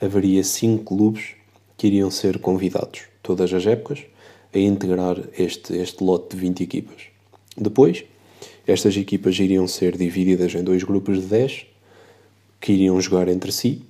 haveria 0.00 0.42
5 0.42 0.84
clubes 0.84 1.30
que 1.78 1.86
iriam 1.86 2.10
ser 2.10 2.38
convidados, 2.38 3.02
todas 3.22 3.52
as 3.52 3.66
épocas, 3.66 4.00
a 4.52 4.58
integrar 4.58 5.16
este, 5.38 5.74
este 5.76 6.04
lote 6.04 6.36
de 6.36 6.42
20 6.42 6.62
equipas. 6.62 7.02
Depois, 7.56 8.04
estas 8.66 8.96
equipas 8.96 9.38
iriam 9.38 9.66
ser 9.66 9.96
divididas 9.96 10.54
em 10.54 10.62
dois 10.62 10.82
grupos 10.82 11.20
de 11.20 11.26
10 11.26 11.66
que 12.60 12.72
iriam 12.72 13.00
jogar 13.00 13.28
entre 13.28 13.52
si 13.52 13.82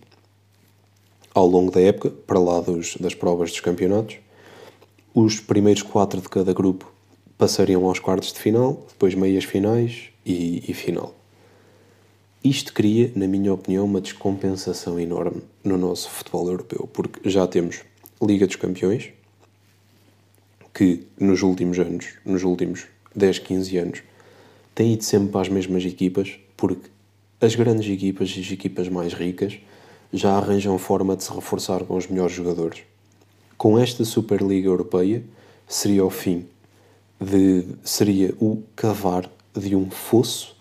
ao 1.35 1.47
longo 1.47 1.73
da 1.73 1.81
época, 1.81 2.11
para 2.11 2.38
lá 2.38 2.61
dos, 2.61 2.97
das 2.97 3.14
provas 3.14 3.51
dos 3.51 3.61
campeonatos. 3.61 4.16
Os 5.12 5.40
primeiros 5.40 5.83
quatro 5.83 6.20
de 6.20 6.29
cada 6.29 6.53
grupo 6.53 6.90
passariam 7.37 7.85
aos 7.85 7.99
quartos 7.99 8.33
de 8.33 8.38
final, 8.38 8.87
depois 8.88 9.14
meias 9.14 9.44
finais 9.44 10.11
e, 10.25 10.62
e 10.68 10.73
final. 10.73 11.12
Isto 12.42 12.73
cria, 12.73 13.11
na 13.16 13.27
minha 13.27 13.53
opinião, 13.53 13.85
uma 13.85 14.01
descompensação 14.01 15.01
enorme 15.01 15.42
no 15.64 15.77
nosso 15.77 16.09
futebol 16.09 16.47
europeu, 16.49 16.88
porque 16.92 17.29
já 17.29 17.47
temos 17.47 17.83
Liga 18.23 18.47
dos 18.47 18.57
Campeões, 18.57 19.11
que 20.73 21.07
nos 21.18 21.42
últimos 21.42 21.79
anos, 21.79 22.07
nos 22.25 22.44
últimos 22.44 22.87
10, 23.14 23.38
15 23.40 23.77
anos, 23.79 24.03
tem 24.75 24.92
ido 24.92 25.05
sempre 25.05 25.31
para 25.31 25.40
as 25.40 25.49
mesmas 25.49 25.85
equipas, 25.85 26.38
porque 26.57 26.90
as 27.40 27.55
grandes 27.55 27.90
equipas 27.90 28.31
e 28.37 28.40
as 28.40 28.51
equipas 28.51 28.88
mais 28.88 29.14
ricas 29.14 29.59
já 30.14 30.37
arranjam 30.37 30.79
forma 30.79 31.16
de 31.16 31.24
se 31.24 31.33
reforçar 31.33 31.83
com 31.85 31.96
os 31.96 32.07
melhores 32.07 32.35
jogadores. 32.35 32.83
Com 33.59 33.77
esta 33.77 34.05
Superliga 34.05 34.68
Europeia, 34.68 35.24
seria 35.66 36.05
o 36.05 36.11
fim 36.11 36.46
de 37.20 37.66
seria 37.83 38.33
o 38.40 38.62
cavar 38.77 39.29
de 39.53 39.74
um 39.74 39.90
fosso 39.90 40.55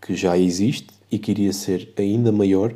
que 0.00 0.14
já 0.14 0.36
existe 0.36 0.88
e 1.10 1.18
que 1.18 1.30
iria 1.30 1.52
ser 1.52 1.92
ainda 1.96 2.30
maior, 2.30 2.74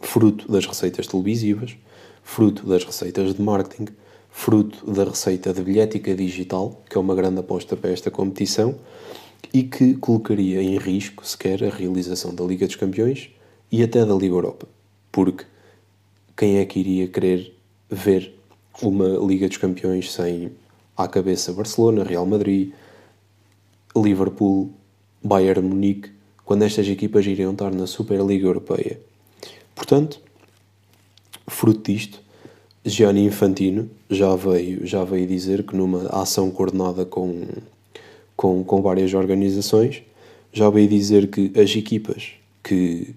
fruto 0.00 0.50
das 0.50 0.64
receitas 0.64 1.06
televisivas, 1.06 1.76
fruto 2.22 2.66
das 2.66 2.84
receitas 2.84 3.34
de 3.34 3.42
marketing, 3.42 3.88
fruto 4.30 4.88
da 4.90 5.04
receita 5.04 5.52
de 5.52 5.60
bilhética 5.60 6.14
digital, 6.14 6.80
que 6.88 6.96
é 6.96 7.00
uma 7.00 7.14
grande 7.14 7.40
aposta 7.40 7.76
para 7.76 7.90
esta 7.90 8.10
competição, 8.10 8.76
e 9.52 9.64
que 9.64 9.94
colocaria 9.94 10.62
em 10.62 10.78
risco 10.78 11.26
sequer 11.26 11.64
a 11.64 11.70
realização 11.70 12.34
da 12.34 12.44
Liga 12.44 12.66
dos 12.66 12.76
Campeões 12.76 13.30
e 13.70 13.82
até 13.82 14.04
da 14.04 14.14
Liga 14.14 14.34
Europa. 14.34 14.66
Porque 15.10 15.44
quem 16.36 16.58
é 16.58 16.64
que 16.64 16.80
iria 16.80 17.08
querer 17.08 17.54
ver 17.90 18.34
uma 18.82 19.08
Liga 19.26 19.48
dos 19.48 19.56
Campeões 19.56 20.12
sem 20.12 20.52
à 20.96 21.06
cabeça 21.06 21.52
Barcelona, 21.52 22.04
Real 22.04 22.26
Madrid, 22.26 22.72
Liverpool, 23.96 24.70
Bayern 25.22 25.66
Munique, 25.66 26.10
quando 26.44 26.62
estas 26.62 26.88
equipas 26.88 27.26
iriam 27.26 27.52
estar 27.52 27.72
na 27.72 27.86
Superliga 27.86 28.46
Europeia. 28.46 29.00
Portanto, 29.74 30.20
fruto 31.46 31.92
disto, 31.92 32.20
Gianni 32.84 33.24
Infantino 33.24 33.90
já 34.08 34.34
veio, 34.34 34.86
já 34.86 35.04
veio 35.04 35.26
dizer 35.26 35.62
que 35.64 35.76
numa 35.76 36.08
ação 36.08 36.50
coordenada 36.50 37.04
com, 37.04 37.46
com, 38.36 38.64
com 38.64 38.82
várias 38.82 39.12
organizações, 39.14 40.02
já 40.52 40.70
veio 40.70 40.88
dizer 40.88 41.28
que 41.30 41.52
as 41.58 41.74
equipas 41.76 42.32
que 42.62 43.14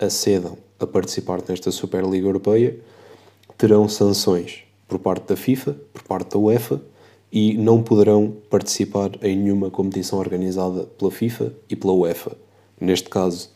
acedam 0.00 0.56
a 0.78 0.86
participar 0.86 1.42
nesta 1.46 1.70
Superliga 1.70 2.26
Europeia 2.26 2.78
terão 3.58 3.86
sanções 3.86 4.62
por 4.88 4.98
parte 4.98 5.28
da 5.28 5.36
FIFA, 5.36 5.76
por 5.92 6.02
parte 6.02 6.30
da 6.30 6.38
UEFA 6.38 6.80
e 7.30 7.54
não 7.54 7.82
poderão 7.82 8.34
participar 8.48 9.10
em 9.22 9.36
nenhuma 9.36 9.70
competição 9.70 10.18
organizada 10.18 10.84
pela 10.84 11.10
FIFA 11.10 11.52
e 11.68 11.76
pela 11.76 11.92
UEFA. 11.92 12.36
Neste 12.80 13.08
caso, 13.10 13.50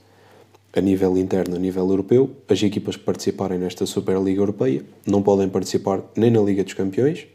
a 0.77 0.81
nível 0.81 1.17
interno, 1.17 1.57
a 1.57 1.59
nível 1.59 1.89
europeu, 1.89 2.31
as 2.47 2.63
equipas 2.63 2.97
que 2.97 3.03
participarem 3.03 3.59
nesta 3.59 3.87
Superliga 3.87 4.41
Europeia 4.41 4.85
não 5.07 5.23
podem 5.23 5.49
participar 5.49 6.03
nem 6.15 6.31
na 6.31 6.41
Liga 6.41 6.63
dos 6.63 6.75
Campeões, 6.75 7.27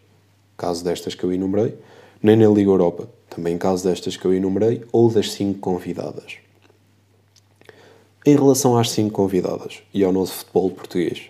caso 0.55 0.83
destas 0.83 1.15
que 1.15 1.23
eu 1.23 1.33
enumerei, 1.33 1.73
nem 2.21 2.35
na 2.35 2.47
Liga 2.47 2.69
Europa, 2.69 3.09
também 3.29 3.57
caso 3.57 3.87
destas 3.87 4.15
que 4.15 4.25
eu 4.25 4.33
enumerei, 4.33 4.83
ou 4.91 5.09
das 5.09 5.31
cinco 5.31 5.59
convidadas. 5.59 6.37
Em 8.25 8.35
relação 8.35 8.77
às 8.77 8.91
cinco 8.91 9.11
convidadas 9.11 9.81
e 9.93 10.03
ao 10.03 10.11
nosso 10.11 10.33
futebol 10.33 10.69
português, 10.71 11.29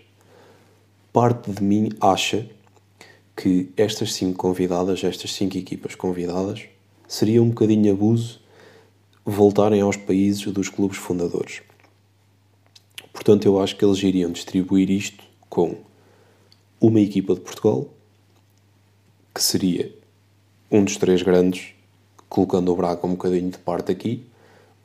parte 1.14 1.52
de 1.52 1.64
mim 1.64 1.92
acha 2.02 2.50
que 3.36 3.70
estas 3.78 4.14
cinco 4.14 4.40
convidadas, 4.40 5.04
estas 5.04 5.32
cinco 5.34 5.56
equipas 5.56 5.94
convidadas, 5.94 6.64
seria 7.08 7.44
um 7.44 7.50
bocadinho 7.50 7.94
abuso 7.94 8.42
voltarem 9.24 9.82
aos 9.82 9.98
países 9.98 10.52
dos 10.52 10.68
clubes 10.68 10.98
fundadores. 10.98 11.62
Portanto, 13.14 13.46
eu 13.46 13.62
acho 13.62 13.76
que 13.76 13.86
eles 13.86 14.02
iriam 14.02 14.32
distribuir 14.32 14.90
isto 14.90 15.24
com 15.48 15.78
uma 16.82 17.00
equipa 17.00 17.36
de 17.36 17.42
Portugal, 17.42 17.88
que 19.32 19.44
seria 19.44 19.94
um 20.72 20.84
dos 20.84 20.98
três 20.98 21.22
grandes, 21.22 21.76
colocando 22.28 22.72
o 22.72 22.76
Braga 22.76 23.06
um 23.06 23.12
bocadinho 23.12 23.52
de 23.52 23.60
parte 23.60 23.92
aqui, 23.92 24.26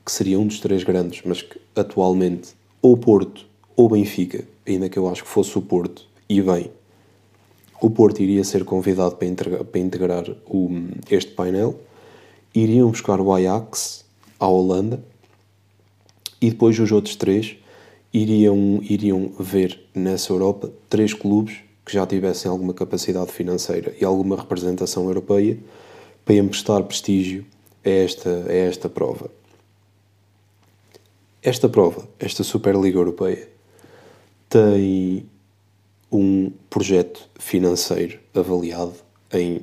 que 0.05 0.13
seria 0.13 0.39
um 0.39 0.47
dos 0.47 0.61
três 0.61 0.85
grandes, 0.85 1.23
mas 1.25 1.43
que 1.43 1.59
atualmente 1.75 2.55
ou 2.83 2.97
Porto 2.97 3.47
ou 3.77 3.89
Benfica, 3.89 4.45
ainda 4.67 4.89
que 4.89 4.99
eu 4.99 5.09
acho 5.09 5.25
que 5.25 5.29
fosse 5.29 5.57
o 5.59 5.63
Porto, 5.63 6.07
e 6.29 6.41
bem, 6.41 6.71
o 7.81 7.91
Porto 7.91 8.23
iria 8.23 8.45
ser 8.45 8.65
convidado 8.65 9.17
para 9.17 9.27
integrar, 9.27 9.65
para 9.65 9.81
integrar 9.81 10.25
o, 10.47 10.71
este 11.11 11.33
painel, 11.33 11.81
iriam 12.55 12.91
buscar 12.91 13.21
o 13.21 13.33
Ajax, 13.33 14.05
à 14.39 14.47
Holanda 14.47 15.03
e 16.41 16.51
depois 16.51 16.79
os 16.79 16.93
outros 16.93 17.17
três 17.17 17.57
iriam, 18.13 18.81
iriam 18.83 19.33
ver 19.39 19.81
nessa 19.95 20.33
Europa 20.33 20.71
três 20.89 21.15
clubes 21.15 21.57
que 21.85 21.93
já 21.93 22.07
tivessem 22.07 22.51
alguma 22.51 22.73
capacidade 22.73 23.33
financeira 23.33 23.95
e 24.01 24.05
alguma 24.05 24.37
representação 24.37 25.05
europeia 25.05 25.59
para 26.25 26.37
emprestar 26.37 26.83
prestígio 26.85 27.45
a 27.85 27.89
esta, 27.89 28.45
a 28.49 28.53
esta 28.53 28.89
prova. 28.89 29.31
Esta 31.47 31.69
prova, 31.69 32.09
esta 32.19 32.43
Superliga 32.43 32.99
Europeia, 32.99 33.47
tem 34.49 35.29
um 36.11 36.51
projeto 36.71 37.29
financeiro 37.39 38.19
avaliado 38.35 38.95
em 39.31 39.61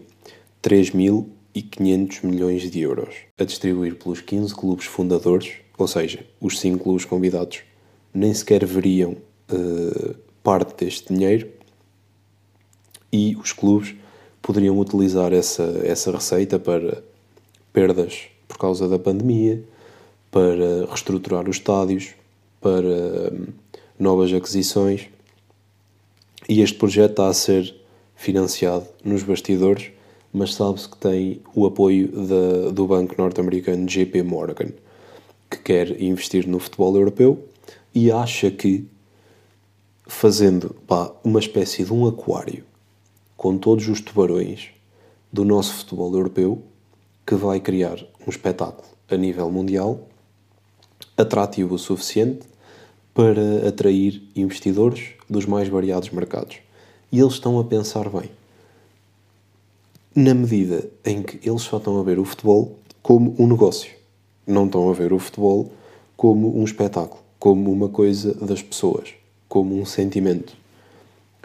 3 0.62 0.92
mil 0.92 1.32
e 1.56 1.64
500 1.64 2.22
milhões 2.22 2.70
de 2.70 2.82
euros 2.82 3.16
a 3.36 3.44
distribuir 3.44 3.96
pelos 3.96 4.22
15 4.22 4.54
clubes 4.54 4.86
fundadores, 4.86 5.54
ou 5.76 5.88
seja, 5.88 6.24
os 6.40 6.60
5 6.60 6.84
clubes 6.84 7.04
convidados 7.04 7.64
nem 8.14 8.32
sequer 8.32 8.64
veriam 8.64 9.18
uh, 9.52 10.16
parte 10.44 10.86
deste 10.86 11.12
dinheiro 11.12 11.50
e 13.12 13.36
os 13.38 13.54
clubes 13.54 13.96
poderiam 14.40 14.78
utilizar 14.78 15.34
essa, 15.34 15.64
essa 15.84 16.12
receita 16.12 16.60
para 16.60 17.04
perdas 17.74 18.26
por 18.48 18.60
causa 18.60 18.88
da 18.88 19.00
pandemia, 19.00 19.64
para 20.32 20.86
reestruturar 20.88 21.48
os 21.48 21.58
estádios, 21.58 22.16
para 22.62 23.34
hum, 23.34 23.48
novas 24.00 24.34
aquisições. 24.34 25.10
E 26.48 26.62
este 26.62 26.78
projeto 26.78 27.12
está 27.12 27.28
a 27.28 27.34
ser 27.34 27.76
financiado 28.16 28.88
nos 29.04 29.24
bastidores, 29.24 29.92
mas 30.34 30.54
sabe-se 30.54 30.88
que 30.88 30.98
tem 30.98 31.42
o 31.54 31.66
apoio 31.66 32.08
da, 32.08 32.72
do 32.72 32.88
banco 32.88 33.16
norte-americano 33.18 33.86
JP 33.86 34.24
Morgan, 34.24 34.70
que 35.50 35.58
quer 35.58 36.02
investir 36.02 36.48
no 36.48 36.60
futebol 36.60 36.96
europeu 36.96 37.46
e 37.94 38.10
acha 38.10 38.50
que 38.50 38.88
fazendo 40.08 40.76
pá, 40.88 41.12
uma 41.24 41.40
espécie 41.40 41.84
de 41.84 41.94
um 41.94 42.08
aquário 42.08 42.64
com 43.36 43.58
todos 43.58 43.88
os 43.88 44.00
tubarões 44.00 44.70
do 45.32 45.44
nosso 45.44 45.74
futebol 45.74 46.14
europeu, 46.14 46.62
que 47.26 47.36
vai 47.36 47.60
criar 47.60 47.98
um 48.26 48.30
espetáculo 48.30 48.88
a 49.10 49.18
nível 49.18 49.50
mundial 49.50 50.08
atrativo 51.22 51.76
o 51.76 51.80
suficiente 51.80 52.42
para 53.14 53.68
atrair 53.68 54.22
investidores 54.36 55.10
dos 55.30 55.46
mais 55.46 55.68
variados 55.68 56.10
mercados. 56.10 56.58
E 57.12 57.20
eles 57.20 57.34
estão 57.34 57.60
a 57.60 57.64
pensar 57.64 58.10
bem. 58.10 58.30
Na 60.16 60.34
medida 60.34 60.90
em 61.06 61.22
que 61.22 61.48
eles 61.48 61.62
só 61.62 61.78
estão 61.78 62.00
a 62.00 62.04
ver 62.04 62.20
o 62.20 62.26
futebol 62.26 62.78
como 63.02 63.36
um 63.40 63.48
negócio, 63.48 63.92
não 64.46 64.66
estão 64.66 64.90
a 64.90 64.94
ver 64.94 65.14
o 65.14 65.20
futebol 65.20 65.72
como 66.18 66.60
um 66.60 66.64
espetáculo, 66.64 67.22
como 67.40 67.72
uma 67.72 67.90
coisa 67.90 68.34
das 68.34 68.62
pessoas, 68.62 69.14
como 69.48 69.80
um 69.80 69.86
sentimento. 69.86 70.56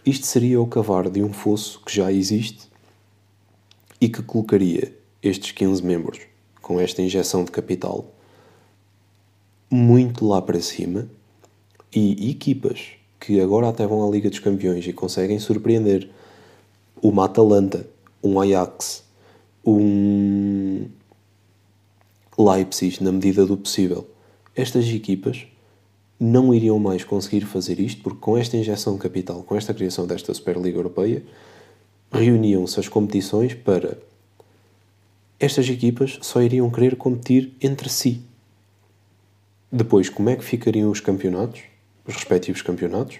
Isto 0.05 0.27
seria 0.27 0.61
o 0.61 0.67
cavar 0.67 1.09
de 1.11 1.23
um 1.23 1.33
fosso 1.33 1.81
que 1.85 1.95
já 1.95 2.12
existe 2.12 2.69
e 4.01 4.09
que 4.09 4.23
colocaria 4.23 4.93
estes 5.23 5.51
15 5.53 5.85
membros, 5.85 6.21
com 6.61 6.81
esta 6.81 7.03
injeção 7.03 7.45
de 7.45 7.51
capital, 7.51 8.05
muito 9.70 10.26
lá 10.26 10.40
para 10.40 10.61
cima 10.61 11.09
e 11.94 12.31
equipas 12.31 12.88
que 13.18 13.40
agora 13.40 13.68
até 13.68 13.87
vão 13.87 14.07
à 14.07 14.11
Liga 14.11 14.31
dos 14.31 14.38
Campeões 14.38 14.87
e 14.87 14.92
conseguem 14.92 15.38
surpreender 15.38 16.09
uma 17.02 17.24
Atalanta, 17.24 17.87
um 18.22 18.40
Ajax, 18.40 19.05
um 19.64 20.87
Leipzig 22.38 23.02
na 23.02 23.11
medida 23.11 23.44
do 23.44 23.57
possível. 23.57 24.07
Estas 24.55 24.87
equipas 24.87 25.46
não 26.18 26.55
iriam 26.55 26.79
mais 26.79 27.05
conseguir 27.05 27.42
fazer 27.42 27.79
isto 27.81 28.02
porque 28.02 28.20
com 28.20 28.38
esta 28.38 28.57
injeção 28.57 28.94
de 28.94 29.00
capital, 29.00 29.42
com 29.42 29.57
esta 29.57 29.74
criação 29.74 30.07
desta 30.07 30.33
Superliga 30.33 30.79
Europeia, 30.79 31.24
reuniam-se 32.11 32.79
as 32.79 32.88
competições 32.88 33.55
para 33.55 33.98
estas 35.38 35.68
equipas 35.68 36.18
só 36.22 36.40
iriam 36.40 36.70
querer 36.70 36.96
competir 36.96 37.55
entre 37.61 37.88
si. 37.88 38.22
Depois, 39.70 40.09
como 40.09 40.31
é 40.31 40.37
que 40.37 40.44
ficariam 40.44 40.90
os 40.90 41.00
campeonatos, 41.00 41.62
os 42.07 42.14
respectivos 42.14 42.62
campeonatos? 42.62 43.18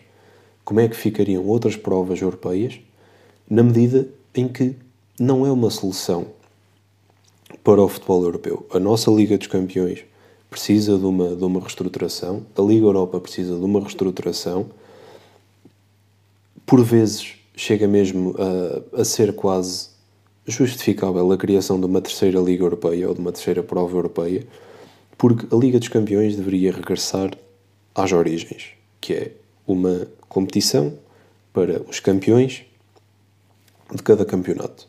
Como 0.65 0.81
é 0.81 0.89
que 0.89 0.97
ficariam 0.97 1.45
outras 1.45 1.77
provas 1.77 2.21
europeias? 2.21 2.81
Na 3.49 3.63
medida 3.63 4.09
em 4.35 4.49
que 4.49 4.75
não 5.19 5.47
é 5.47 5.51
uma 5.51 5.71
solução 5.71 6.27
para 7.65 7.83
o 7.83 7.89
futebol 7.89 8.23
europeu. 8.23 8.67
A 8.71 8.79
nossa 8.79 9.11
Liga 9.11 9.37
dos 9.39 9.47
Campeões 9.47 10.05
precisa 10.51 10.99
de 10.99 11.05
uma, 11.05 11.35
de 11.35 11.45
uma 11.45 11.61
reestruturação, 11.61 12.45
a 12.57 12.63
Liga 12.63 12.87
Europa 12.87 13.21
precisa 13.21 13.57
de 13.57 13.65
uma 13.65 13.81
reestruturação. 13.81 14.67
Por 16.65 16.83
vezes 16.85 17.35
chega 17.57 17.89
mesmo 17.89 18.35
a, 18.95 19.01
a 19.01 19.05
ser 19.05 19.35
quase 19.35 19.89
justificável 20.47 21.31
a 21.33 21.37
criação 21.37 21.81
de 21.81 21.87
uma 21.87 22.01
terceira 22.01 22.39
Liga 22.39 22.65
Europeia 22.65 23.09
ou 23.09 23.15
de 23.15 23.21
uma 23.21 23.33
terceira 23.33 23.63
prova 23.63 23.97
europeia, 23.97 24.47
porque 25.19 25.55
a 25.55 25.59
Liga 25.59 25.79
dos 25.79 25.89
Campeões 25.89 26.37
deveria 26.37 26.73
regressar 26.73 27.31
às 27.95 28.13
origens, 28.13 28.71
que 29.01 29.15
é 29.15 29.33
uma 29.67 30.07
competição 30.29 30.93
para 31.53 31.83
os 31.89 32.01
campeões 32.01 32.65
de 33.95 34.03
cada 34.03 34.25
campeonato. 34.25 34.89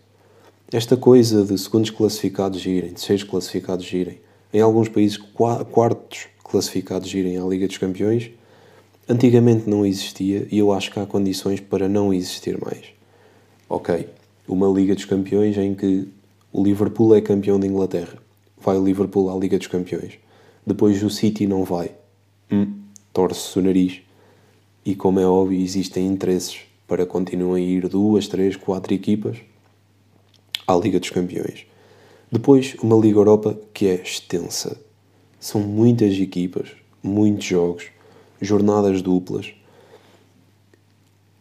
Esta 0.71 0.97
coisa 0.97 1.45
de 1.45 1.57
segundos 1.57 1.89
classificados 1.89 2.65
irem, 2.65 2.89
terceiros 2.89 3.23
classificados 3.23 3.91
irem, 3.93 4.19
em 4.53 4.59
alguns 4.59 4.89
países 4.89 5.17
quartos 5.17 6.27
classificados 6.43 7.13
irem 7.13 7.37
à 7.37 7.45
Liga 7.45 7.67
dos 7.67 7.77
Campeões, 7.77 8.31
antigamente 9.07 9.69
não 9.69 9.85
existia 9.85 10.47
e 10.51 10.57
eu 10.57 10.73
acho 10.73 10.91
que 10.91 10.99
há 10.99 11.05
condições 11.05 11.61
para 11.61 11.87
não 11.87 12.13
existir 12.13 12.59
mais. 12.59 12.87
Ok, 13.69 14.09
uma 14.47 14.67
Liga 14.67 14.93
dos 14.93 15.05
Campeões 15.05 15.57
em 15.57 15.73
que 15.73 16.07
o 16.51 16.63
Liverpool 16.63 17.15
é 17.15 17.21
campeão 17.21 17.59
de 17.59 17.67
Inglaterra. 17.67 18.26
Vai 18.59 18.77
o 18.77 18.83
Liverpool 18.83 19.29
à 19.29 19.37
Liga 19.37 19.57
dos 19.57 19.67
Campeões. 19.67 20.19
Depois 20.65 21.01
o 21.03 21.09
City 21.09 21.47
não 21.47 21.63
vai. 21.63 21.91
Hum, 22.51 22.73
torce-se 23.13 23.57
o 23.59 23.61
nariz. 23.61 24.01
E 24.85 24.95
como 24.95 25.19
é 25.19 25.25
óbvio, 25.25 25.59
existem 25.59 26.07
interesses 26.07 26.59
para 26.87 27.05
continuem 27.05 27.65
a 27.65 27.67
ir 27.67 27.87
duas, 27.87 28.27
três, 28.27 28.55
quatro 28.55 28.93
equipas 28.93 29.37
à 30.67 30.75
Liga 30.75 30.99
dos 30.99 31.09
Campeões. 31.09 31.65
Depois, 32.31 32.75
uma 32.81 32.97
Liga 32.97 33.19
Europa 33.19 33.57
que 33.73 33.87
é 33.87 33.95
extensa. 33.95 34.79
São 35.39 35.61
muitas 35.61 36.17
equipas, 36.17 36.69
muitos 37.03 37.45
jogos, 37.45 37.85
jornadas 38.41 39.01
duplas 39.01 39.53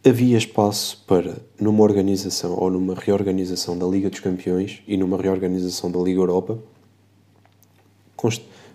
havia 0.09 0.37
espaço 0.37 1.03
para, 1.05 1.37
numa 1.59 1.83
organização 1.83 2.57
ou 2.57 2.71
numa 2.71 2.95
reorganização 2.95 3.77
da 3.77 3.85
Liga 3.85 4.09
dos 4.09 4.21
Campeões 4.21 4.81
e 4.87 4.95
numa 4.95 5.17
reorganização 5.17 5.91
da 5.91 5.99
Liga 5.99 6.21
Europa, 6.21 6.57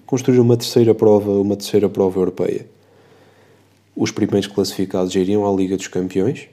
construir 0.07 0.40
uma 0.40 0.57
terceira 0.57 0.94
prova, 0.94 1.31
uma 1.33 1.57
terceira 1.57 1.88
prova 1.88 2.18
europeia. 2.18 2.66
Os 3.94 4.11
primeiros 4.11 4.46
classificados 4.46 5.14
iriam 5.14 5.46
à 5.46 5.55
Liga 5.55 5.76
dos 5.76 5.88
Campeões 5.88 6.48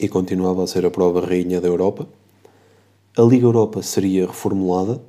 e 0.00 0.08
continuava 0.08 0.64
a 0.64 0.66
ser 0.66 0.86
a 0.86 0.90
prova 0.90 1.20
rainha 1.20 1.60
da 1.60 1.68
Europa. 1.68 2.08
A 3.16 3.22
Liga 3.22 3.44
Europa 3.44 3.82
seria 3.82 4.26
reformulada 4.26 5.02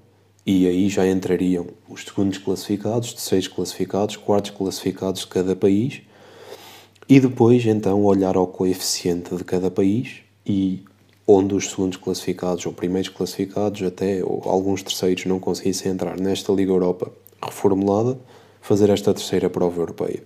e 0.45 0.67
aí 0.67 0.89
já 0.89 1.07
entrariam 1.07 1.67
os 1.87 2.03
segundos 2.03 2.37
classificados, 2.37 3.13
terceiros 3.13 3.47
classificados, 3.47 4.17
quartos 4.17 4.51
classificados 4.51 5.21
de 5.21 5.27
cada 5.27 5.55
país 5.55 6.01
e 7.07 7.19
depois, 7.19 7.65
então, 7.65 8.03
olhar 8.03 8.35
ao 8.35 8.47
coeficiente 8.47 9.35
de 9.35 9.43
cada 9.43 9.69
país 9.69 10.21
e 10.45 10.83
onde 11.27 11.55
os 11.55 11.69
segundos 11.69 11.97
classificados 11.97 12.65
ou 12.65 12.73
primeiros 12.73 13.09
classificados, 13.09 13.81
até 13.81 14.23
ou 14.23 14.41
alguns 14.45 14.83
terceiros, 14.83 15.25
não 15.25 15.39
conseguissem 15.39 15.91
entrar 15.91 16.19
nesta 16.19 16.51
Liga 16.51 16.71
Europa 16.71 17.11
reformulada, 17.41 18.17
fazer 18.61 18.89
esta 18.89 19.13
terceira 19.13 19.49
prova 19.49 19.81
europeia. 19.81 20.23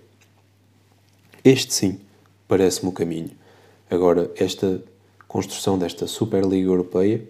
Este 1.44 1.72
sim 1.72 2.00
parece-me 2.46 2.88
o 2.88 2.92
caminho. 2.92 3.30
Agora, 3.90 4.30
esta 4.36 4.82
construção 5.26 5.78
desta 5.78 6.06
Superliga 6.06 6.68
Europeia, 6.68 7.22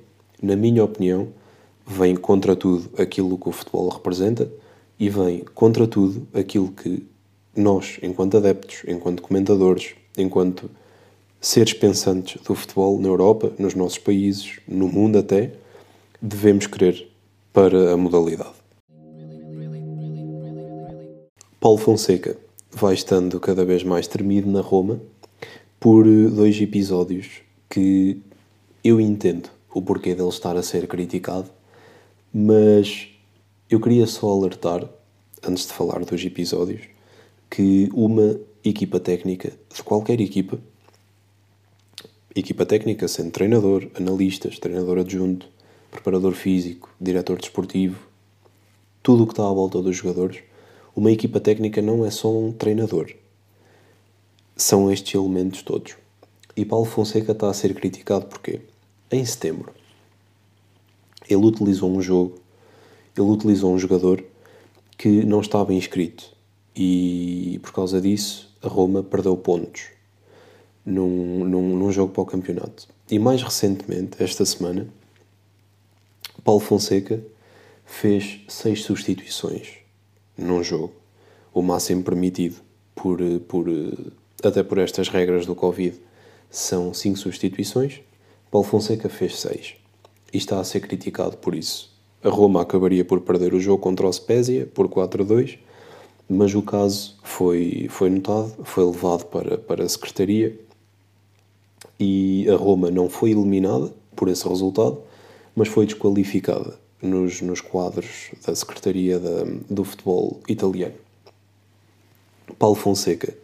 na 0.43 0.57
minha 0.57 0.85
opinião, 0.85 1.29
vem 1.87 2.15
contra 2.15 2.55
tudo 2.55 2.91
aquilo 3.01 3.37
que 3.39 3.49
o 3.49 3.53
futebol 3.53 3.89
representa 3.89 4.51
e 4.99 5.09
vem 5.09 5.45
contra 5.55 5.87
tudo 5.87 6.27
aquilo 6.33 6.69
que 6.69 7.07
nós, 7.57 7.99
enquanto 8.03 8.37
adeptos, 8.37 8.83
enquanto 8.87 9.23
comentadores, 9.23 9.95
enquanto 10.17 10.71
seres 11.41 11.73
pensantes 11.73 12.43
do 12.43 12.55
futebol 12.55 13.01
na 13.01 13.09
Europa, 13.09 13.53
nos 13.59 13.75
nossos 13.75 13.99
países, 13.99 14.59
no 14.67 14.89
mundo 14.89 15.19
até, 15.19 15.53
devemos 16.21 16.67
querer 16.67 17.09
para 17.53 17.93
a 17.93 17.97
modalidade. 17.97 18.59
Paulo 21.61 21.79
Fonseca 21.79 22.37
vai 22.71 22.95
estando 22.95 23.41
cada 23.41 23.65
vez 23.65 23.83
mais 23.83 24.07
tremido 24.07 24.51
na 24.51 24.61
Roma 24.61 25.01
por 25.81 26.05
dois 26.05 26.61
episódios 26.61 27.43
que 27.69 28.21
eu 28.83 29.01
entendo 29.01 29.49
o 29.73 29.83
porquê 29.83 30.15
dele 30.15 30.29
estar 30.29 30.57
a 30.57 30.63
ser 30.63 30.87
criticado, 30.87 31.51
mas 32.33 33.09
eu 33.71 33.81
queria 33.81 34.07
só 34.07 34.29
alertar, 34.33 34.89
antes 35.43 35.67
de 35.67 35.73
falar 35.73 36.05
dos 36.05 36.25
episódios, 36.25 36.83
que 37.51 37.89
uma 37.93 38.39
equipa 38.65 38.99
técnica, 38.99 39.53
de 39.75 39.83
qualquer 39.83 40.21
equipa, 40.21 40.59
equipa 42.39 42.65
técnica 42.65 43.09
sendo 43.09 43.31
treinador, 43.31 43.89
analistas, 43.95 44.59
treinador 44.59 44.99
adjunto, 44.99 45.49
preparador 45.91 46.35
físico, 46.35 46.89
diretor 47.01 47.39
desportivo, 47.39 47.99
tudo 49.03 49.25
o 49.25 49.27
que 49.27 49.33
está 49.33 49.43
à 49.43 49.53
volta 49.53 49.83
dos 49.83 49.97
jogadores, 49.97 50.39
uma 50.95 51.11
equipa 51.11 51.41
técnica 51.41 51.83
não 51.83 52.05
é 52.05 52.11
só 52.11 52.31
um 52.31 52.53
treinador. 52.53 53.13
São 54.57 54.91
estes 54.93 55.15
elementos 55.15 55.63
todos. 55.63 55.97
E 56.57 56.65
Paulo 56.65 56.85
Fonseca 56.85 57.33
está 57.33 57.49
a 57.49 57.55
ser 57.55 57.75
criticado 57.75 58.27
porque, 58.27 58.61
em 59.11 59.25
setembro, 59.25 59.73
ele 61.29 61.45
utilizou 61.45 61.91
um 61.91 62.03
jogo, 62.03 62.39
ele 63.17 63.27
utilizou 63.27 63.73
um 63.73 63.79
jogador 63.79 64.25
que 64.97 65.25
não 65.25 65.41
estava 65.41 65.73
inscrito 65.73 66.33
e 66.75 67.61
por 67.63 67.73
causa 67.73 68.01
disso 68.01 68.53
a 68.63 68.69
Roma 68.69 69.03
perdeu 69.03 69.37
pontos 69.37 69.98
num, 70.89 71.45
num, 71.45 71.77
num 71.77 71.93
jogo 71.93 72.13
para 72.13 72.23
o 72.23 72.27
campeonato. 72.27 72.89
E 73.11 73.19
mais 73.19 73.43
recentemente, 73.43 74.23
esta 74.23 74.45
semana, 74.45 74.89
Paulo 76.43 76.61
Fonseca 76.61 77.23
fez 77.85 78.41
seis 78.49 78.83
substituições 78.83 79.79
num 80.37 80.63
jogo, 80.63 80.93
o 81.53 81.63
máximo 81.63 82.03
permitido 82.03 82.57
por, 82.95 83.19
por, 83.49 83.67
até 84.43 84.63
por 84.63 84.79
estas 84.79 85.09
regras 85.09 85.47
do 85.47 85.55
Covid 85.55 86.01
são 86.51 86.95
cinco 86.95 87.19
substituições. 87.19 88.01
Paulo 88.51 88.67
Fonseca 88.67 89.09
fez 89.09 89.39
seis 89.41 89.75
e 90.33 90.39
está 90.39 90.61
a 90.61 90.65
ser 90.65 90.81
criticado 90.81 91.37
por 91.37 91.55
isso. 91.55 91.93
A 92.23 92.29
Roma 92.29 92.63
acabaria 92.63 93.05
por 93.05 93.21
perder 93.21 93.53
o 93.53 93.61
jogo 93.61 93.83
contra 93.83 94.07
o 94.07 94.13
Spezia 94.13 94.67
por 94.67 94.89
4-2, 94.89 95.59
mas 96.29 96.55
o 96.55 96.63
caso 96.63 97.17
foi, 97.23 97.87
foi 97.91 98.11
notado, 98.11 98.65
foi 98.65 98.85
levado 98.85 99.27
para, 99.27 99.59
para 99.59 99.85
a 99.85 99.89
Secretaria 99.89 100.59
e 101.99 102.47
a 102.49 102.57
Roma 102.57 102.91
não 102.91 103.09
foi 103.09 103.31
eliminada 103.31 103.93
por 104.15 104.29
esse 104.29 104.47
resultado, 104.49 105.01
mas 105.55 105.69
foi 105.69 105.87
desqualificada 105.87 106.79
nos, 107.03 107.41
nos 107.41 107.61
quadros 107.61 108.31
da 108.47 108.55
Secretaria 108.55 109.19
da, 109.19 109.45
do 109.69 109.85
Futebol 109.85 110.41
Italiano. 110.49 110.95
Paulo 112.59 112.75
Fonseca 112.75 113.35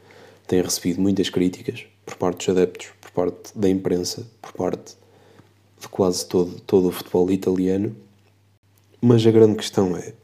tem 0.46 0.62
recebido 0.62 1.00
muitas 1.00 1.30
críticas 1.30 1.86
por 2.04 2.16
parte 2.16 2.38
dos 2.38 2.48
adeptos, 2.56 2.88
por 3.00 3.10
parte 3.10 3.58
da 3.58 3.68
imprensa, 3.68 4.26
por 4.40 4.52
parte 4.52 4.96
de 5.80 5.88
quase 5.88 6.26
todo, 6.26 6.60
todo 6.60 6.88
o 6.88 6.92
futebol 6.92 7.30
italiano. 7.30 7.94
Mas 9.00 9.26
a 9.26 9.30
grande 9.30 9.56
questão 9.56 9.96
é: 9.96 10.14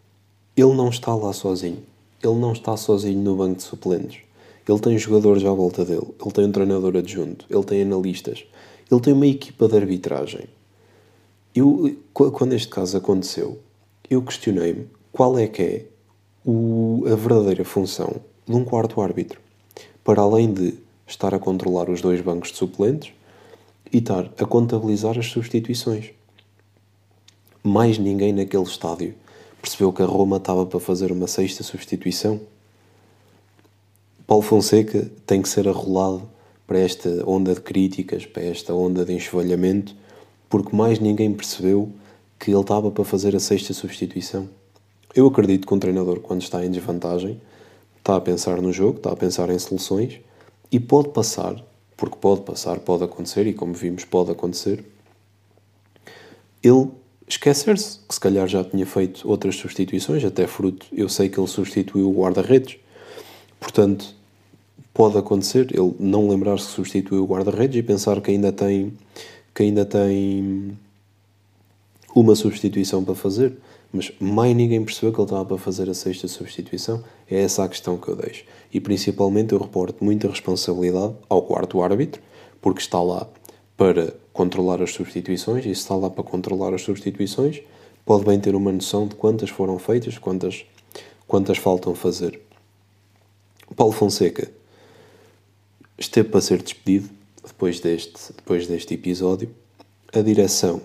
ele 0.56 0.74
não 0.74 0.88
está 0.88 1.14
lá 1.14 1.32
sozinho. 1.32 1.82
Ele 2.22 2.34
não 2.34 2.52
está 2.52 2.76
sozinho 2.76 3.20
no 3.20 3.36
banco 3.36 3.56
de 3.56 3.62
suplentes. 3.62 4.20
Ele 4.68 4.78
tem 4.78 4.98
jogadores 4.98 5.44
à 5.44 5.52
volta 5.52 5.84
dele, 5.84 6.06
ele 6.20 6.32
tem 6.32 6.44
um 6.44 6.52
treinador 6.52 6.96
adjunto, 6.96 7.46
ele 7.50 7.64
tem 7.64 7.82
analistas, 7.82 8.44
ele 8.90 9.00
tem 9.00 9.12
uma 9.12 9.26
equipa 9.26 9.68
de 9.68 9.76
arbitragem. 9.76 10.44
Eu, 11.54 11.96
quando 12.12 12.52
este 12.52 12.68
caso 12.68 12.96
aconteceu, 12.96 13.58
eu 14.08 14.22
questionei-me 14.22 14.86
qual 15.12 15.38
é 15.38 15.46
que 15.46 15.62
é 15.62 15.86
o, 16.44 17.04
a 17.06 17.14
verdadeira 17.14 17.64
função 17.64 18.16
de 18.46 18.54
um 18.54 18.64
quarto 18.64 19.00
árbitro, 19.00 19.40
para 20.04 20.22
além 20.22 20.52
de 20.52 20.74
estar 21.06 21.34
a 21.34 21.38
controlar 21.38 21.90
os 21.90 22.00
dois 22.00 22.20
bancos 22.20 22.50
de 22.52 22.58
suplentes 22.58 23.12
e 23.92 23.98
estar 23.98 24.30
a 24.38 24.44
contabilizar 24.44 25.18
as 25.18 25.26
substituições. 25.26 26.10
Mais 27.62 27.98
ninguém 27.98 28.32
naquele 28.32 28.62
estádio 28.62 29.14
percebeu 29.60 29.92
que 29.92 30.02
a 30.02 30.06
Roma 30.06 30.38
estava 30.38 30.64
para 30.64 30.80
fazer 30.80 31.12
uma 31.12 31.26
sexta 31.26 31.62
substituição. 31.62 32.40
Paulo 34.30 34.44
Fonseca 34.44 35.10
tem 35.26 35.42
que 35.42 35.48
ser 35.48 35.66
arrolado 35.66 36.22
para 36.64 36.78
esta 36.78 37.28
onda 37.28 37.52
de 37.52 37.60
críticas, 37.60 38.24
para 38.24 38.44
esta 38.44 38.72
onda 38.72 39.04
de 39.04 39.12
enxovalhamento, 39.12 39.92
porque 40.48 40.76
mais 40.76 41.00
ninguém 41.00 41.34
percebeu 41.34 41.90
que 42.38 42.52
ele 42.52 42.60
estava 42.60 42.92
para 42.92 43.02
fazer 43.02 43.34
a 43.34 43.40
sexta 43.40 43.74
substituição. 43.74 44.48
Eu 45.16 45.26
acredito 45.26 45.66
que 45.66 45.74
um 45.74 45.80
treinador, 45.80 46.20
quando 46.20 46.42
está 46.42 46.64
em 46.64 46.70
desvantagem, 46.70 47.40
está 47.98 48.14
a 48.14 48.20
pensar 48.20 48.62
no 48.62 48.72
jogo, 48.72 48.98
está 48.98 49.10
a 49.10 49.16
pensar 49.16 49.50
em 49.50 49.58
soluções 49.58 50.20
e 50.70 50.78
pode 50.78 51.08
passar, 51.08 51.60
porque 51.96 52.14
pode 52.14 52.42
passar, 52.42 52.78
pode 52.78 53.02
acontecer, 53.02 53.48
e 53.48 53.52
como 53.52 53.74
vimos, 53.74 54.04
pode 54.04 54.30
acontecer, 54.30 54.84
ele 56.62 56.88
esquecer-se 57.26 57.98
que 58.06 58.14
se 58.14 58.20
calhar 58.20 58.46
já 58.46 58.62
tinha 58.62 58.86
feito 58.86 59.28
outras 59.28 59.56
substituições, 59.56 60.24
até 60.24 60.46
fruto, 60.46 60.86
eu 60.92 61.08
sei 61.08 61.28
que 61.28 61.40
ele 61.40 61.48
substituiu 61.48 62.08
o 62.08 62.14
guarda-redes, 62.14 62.76
portanto, 63.58 64.19
pode 65.00 65.16
acontecer 65.16 65.68
ele 65.72 65.94
não 65.98 66.28
lembrar-se 66.28 66.66
que 66.66 66.72
substituiu 66.72 67.24
o 67.24 67.26
guarda-redes 67.26 67.78
e 67.78 67.82
pensar 67.82 68.20
que 68.20 68.32
ainda 68.32 68.52
tem 68.52 68.92
que 69.54 69.62
ainda 69.62 69.82
tem 69.86 70.76
uma 72.14 72.36
substituição 72.36 73.02
para 73.02 73.14
fazer, 73.14 73.56
mas 73.90 74.12
mais 74.20 74.54
ninguém 74.54 74.84
percebeu 74.84 75.10
que 75.10 75.18
ele 75.18 75.24
estava 75.24 75.46
para 75.46 75.56
fazer 75.56 75.88
a 75.88 75.94
sexta 75.94 76.28
substituição. 76.28 77.02
É 77.30 77.40
essa 77.40 77.64
a 77.64 77.68
questão 77.70 77.96
que 77.96 78.08
eu 78.08 78.14
deixo. 78.14 78.44
E 78.70 78.78
principalmente 78.78 79.54
eu 79.54 79.58
reporto 79.58 80.04
muita 80.04 80.28
responsabilidade 80.28 81.14
ao 81.30 81.40
quarto 81.40 81.82
árbitro, 81.82 82.20
porque 82.60 82.82
está 82.82 83.00
lá 83.00 83.26
para 83.78 84.12
controlar 84.34 84.82
as 84.82 84.92
substituições, 84.92 85.64
e 85.64 85.74
se 85.74 85.80
está 85.80 85.96
lá 85.96 86.10
para 86.10 86.22
controlar 86.22 86.74
as 86.74 86.82
substituições, 86.82 87.62
pode 88.04 88.26
bem 88.26 88.38
ter 88.38 88.54
uma 88.54 88.70
noção 88.70 89.08
de 89.08 89.14
quantas 89.14 89.48
foram 89.48 89.78
feitas, 89.78 90.18
quantas, 90.18 90.66
quantas 91.26 91.56
faltam 91.56 91.94
fazer. 91.94 92.38
Paulo 93.74 93.94
Fonseca 93.94 94.59
esteve 96.00 96.30
para 96.30 96.40
ser 96.40 96.62
despedido 96.62 97.10
depois 97.46 97.78
deste, 97.78 98.32
depois 98.34 98.66
deste 98.66 98.94
episódio. 98.94 99.50
A 100.12 100.22
direção, 100.22 100.80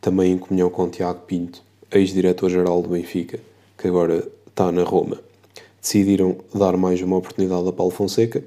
também 0.00 0.32
em 0.32 0.38
comunhão 0.38 0.68
com 0.68 0.90
Tiago 0.90 1.20
Pinto, 1.20 1.62
ex-diretor-geral 1.92 2.82
do 2.82 2.88
Benfica, 2.88 3.38
que 3.78 3.86
agora 3.86 4.28
está 4.46 4.70
na 4.72 4.82
Roma, 4.82 5.20
decidiram 5.80 6.36
dar 6.52 6.76
mais 6.76 7.00
uma 7.00 7.16
oportunidade 7.16 7.68
a 7.68 7.72
Paulo 7.72 7.92
Fonseca, 7.92 8.44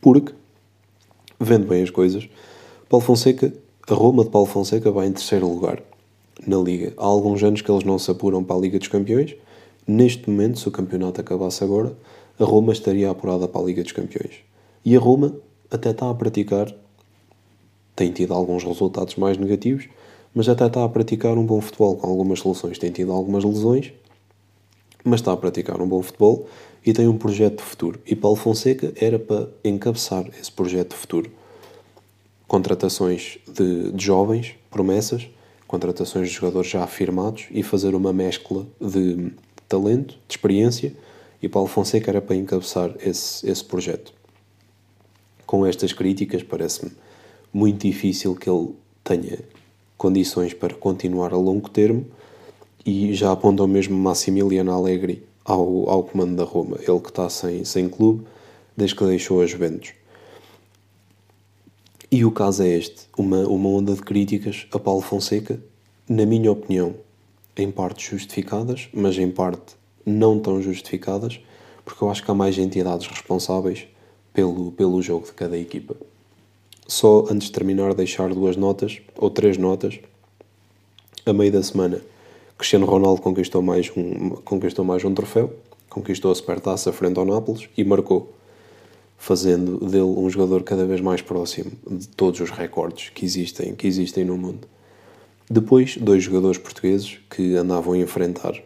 porque, 0.00 0.32
vendo 1.40 1.66
bem 1.66 1.82
as 1.82 1.90
coisas, 1.90 2.28
Paulo 2.88 3.04
Fonseca, 3.04 3.52
a 3.88 3.94
Roma 3.94 4.24
de 4.24 4.30
Paulo 4.30 4.46
Fonseca 4.46 4.90
vai 4.90 5.06
em 5.06 5.12
terceiro 5.12 5.48
lugar 5.48 5.82
na 6.46 6.58
Liga. 6.58 6.92
Há 6.98 7.04
alguns 7.04 7.42
anos 7.42 7.62
que 7.62 7.70
eles 7.70 7.84
não 7.84 7.98
se 7.98 8.10
apuram 8.10 8.44
para 8.44 8.56
a 8.56 8.58
Liga 8.58 8.78
dos 8.78 8.88
Campeões. 8.88 9.34
Neste 9.86 10.28
momento, 10.28 10.58
se 10.58 10.68
o 10.68 10.70
campeonato 10.70 11.20
acabasse 11.20 11.64
agora, 11.64 11.96
a 12.38 12.44
Roma 12.44 12.72
estaria 12.72 13.10
apurada 13.10 13.48
para 13.48 13.60
a 13.62 13.64
Liga 13.64 13.82
dos 13.82 13.92
Campeões. 13.92 14.44
E 14.84 14.96
a 14.96 15.00
Roma 15.00 15.34
até 15.70 15.90
está 15.90 16.10
a 16.10 16.14
praticar, 16.14 16.72
tem 17.96 18.12
tido 18.12 18.34
alguns 18.34 18.64
resultados 18.64 19.16
mais 19.16 19.38
negativos, 19.38 19.88
mas 20.34 20.48
até 20.48 20.66
está 20.66 20.84
a 20.84 20.88
praticar 20.88 21.38
um 21.38 21.46
bom 21.46 21.60
futebol 21.60 21.96
com 21.96 22.06
algumas 22.06 22.40
soluções. 22.40 22.78
Tem 22.78 22.90
tido 22.90 23.12
algumas 23.12 23.44
lesões, 23.44 23.92
mas 25.02 25.20
está 25.20 25.32
a 25.32 25.36
praticar 25.36 25.80
um 25.80 25.88
bom 25.88 26.02
futebol 26.02 26.48
e 26.84 26.92
tem 26.92 27.08
um 27.08 27.16
projeto 27.16 27.58
de 27.58 27.62
futuro. 27.62 28.00
E 28.04 28.14
Paulo 28.14 28.36
Fonseca 28.36 28.92
era 28.96 29.18
para 29.18 29.48
encabeçar 29.64 30.26
esse 30.38 30.50
projeto 30.50 30.90
de 30.90 30.96
futuro. 30.96 31.30
Contratações 32.46 33.38
de, 33.46 33.92
de 33.92 34.04
jovens, 34.04 34.54
promessas, 34.70 35.28
contratações 35.66 36.28
de 36.28 36.34
jogadores 36.34 36.68
já 36.68 36.84
afirmados 36.84 37.46
e 37.50 37.62
fazer 37.62 37.94
uma 37.94 38.12
mescla 38.12 38.66
de 38.80 39.32
talento, 39.68 40.18
de 40.28 40.34
experiência. 40.34 40.94
E 41.40 41.48
Paulo 41.48 41.68
Fonseca 41.68 42.10
era 42.10 42.20
para 42.20 42.36
encabeçar 42.36 42.94
esse, 43.00 43.48
esse 43.48 43.64
projeto. 43.64 44.12
Com 45.54 45.64
estas 45.64 45.92
críticas, 45.92 46.42
parece-me 46.42 46.90
muito 47.52 47.86
difícil 47.86 48.34
que 48.34 48.50
ele 48.50 48.70
tenha 49.04 49.38
condições 49.96 50.52
para 50.52 50.74
continuar 50.74 51.32
a 51.32 51.36
longo 51.36 51.70
termo 51.70 52.06
e 52.84 53.14
já 53.14 53.30
apontam 53.30 53.68
mesmo 53.68 53.96
Massimiliano 53.96 54.72
Allegri 54.72 55.24
ao, 55.44 55.88
ao 55.88 56.02
comando 56.02 56.34
da 56.34 56.42
Roma, 56.42 56.76
ele 56.80 56.98
que 56.98 57.08
está 57.08 57.28
sem, 57.28 57.64
sem 57.64 57.88
clube 57.88 58.26
desde 58.76 58.96
que 58.96 59.04
deixou 59.04 59.42
a 59.42 59.46
Juventus. 59.46 59.92
E 62.10 62.24
o 62.24 62.32
caso 62.32 62.64
é 62.64 62.70
este, 62.70 63.02
uma, 63.16 63.46
uma 63.46 63.68
onda 63.68 63.94
de 63.94 64.02
críticas 64.02 64.66
a 64.72 64.78
Paulo 64.80 65.02
Fonseca, 65.02 65.60
na 66.08 66.26
minha 66.26 66.50
opinião, 66.50 66.96
em 67.56 67.70
parte 67.70 68.10
justificadas, 68.10 68.88
mas 68.92 69.16
em 69.16 69.30
parte 69.30 69.76
não 70.04 70.36
tão 70.40 70.60
justificadas, 70.60 71.38
porque 71.84 72.02
eu 72.02 72.10
acho 72.10 72.24
que 72.24 72.30
há 72.32 72.34
mais 72.34 72.58
entidades 72.58 73.06
responsáveis 73.06 73.86
pelo, 74.34 74.72
pelo 74.72 75.00
jogo 75.00 75.24
de 75.24 75.32
cada 75.32 75.56
equipa. 75.56 75.96
Só 76.86 77.24
antes 77.30 77.46
de 77.46 77.52
terminar, 77.52 77.94
deixar 77.94 78.34
duas 78.34 78.56
notas, 78.56 79.00
ou 79.16 79.30
três 79.30 79.56
notas. 79.56 79.98
A 81.24 81.32
meio 81.32 81.50
da 81.50 81.62
semana, 81.62 82.02
Cristiano 82.58 82.84
Ronaldo 82.84 83.22
conquistou 83.22 83.62
mais 83.62 83.90
um, 83.96 84.30
conquistou 84.44 84.84
mais 84.84 85.02
um 85.04 85.14
troféu, 85.14 85.54
conquistou 85.88 86.30
a 86.30 86.34
Supertaça 86.34 86.92
frente 86.92 87.18
ao 87.18 87.24
Nápoles 87.24 87.70
e 87.74 87.84
marcou, 87.84 88.34
fazendo 89.16 89.78
dele 89.86 90.02
um 90.02 90.28
jogador 90.28 90.62
cada 90.62 90.84
vez 90.84 91.00
mais 91.00 91.22
próximo 91.22 91.72
de 91.90 92.06
todos 92.08 92.40
os 92.40 92.50
recordes 92.50 93.08
que 93.08 93.24
existem, 93.24 93.74
que 93.74 93.86
existem 93.86 94.24
no 94.24 94.36
mundo. 94.36 94.68
Depois, 95.48 95.96
dois 95.96 96.22
jogadores 96.22 96.58
portugueses 96.58 97.18
que 97.30 97.54
andavam 97.54 97.94
a 97.94 97.98
enfrentar 97.98 98.60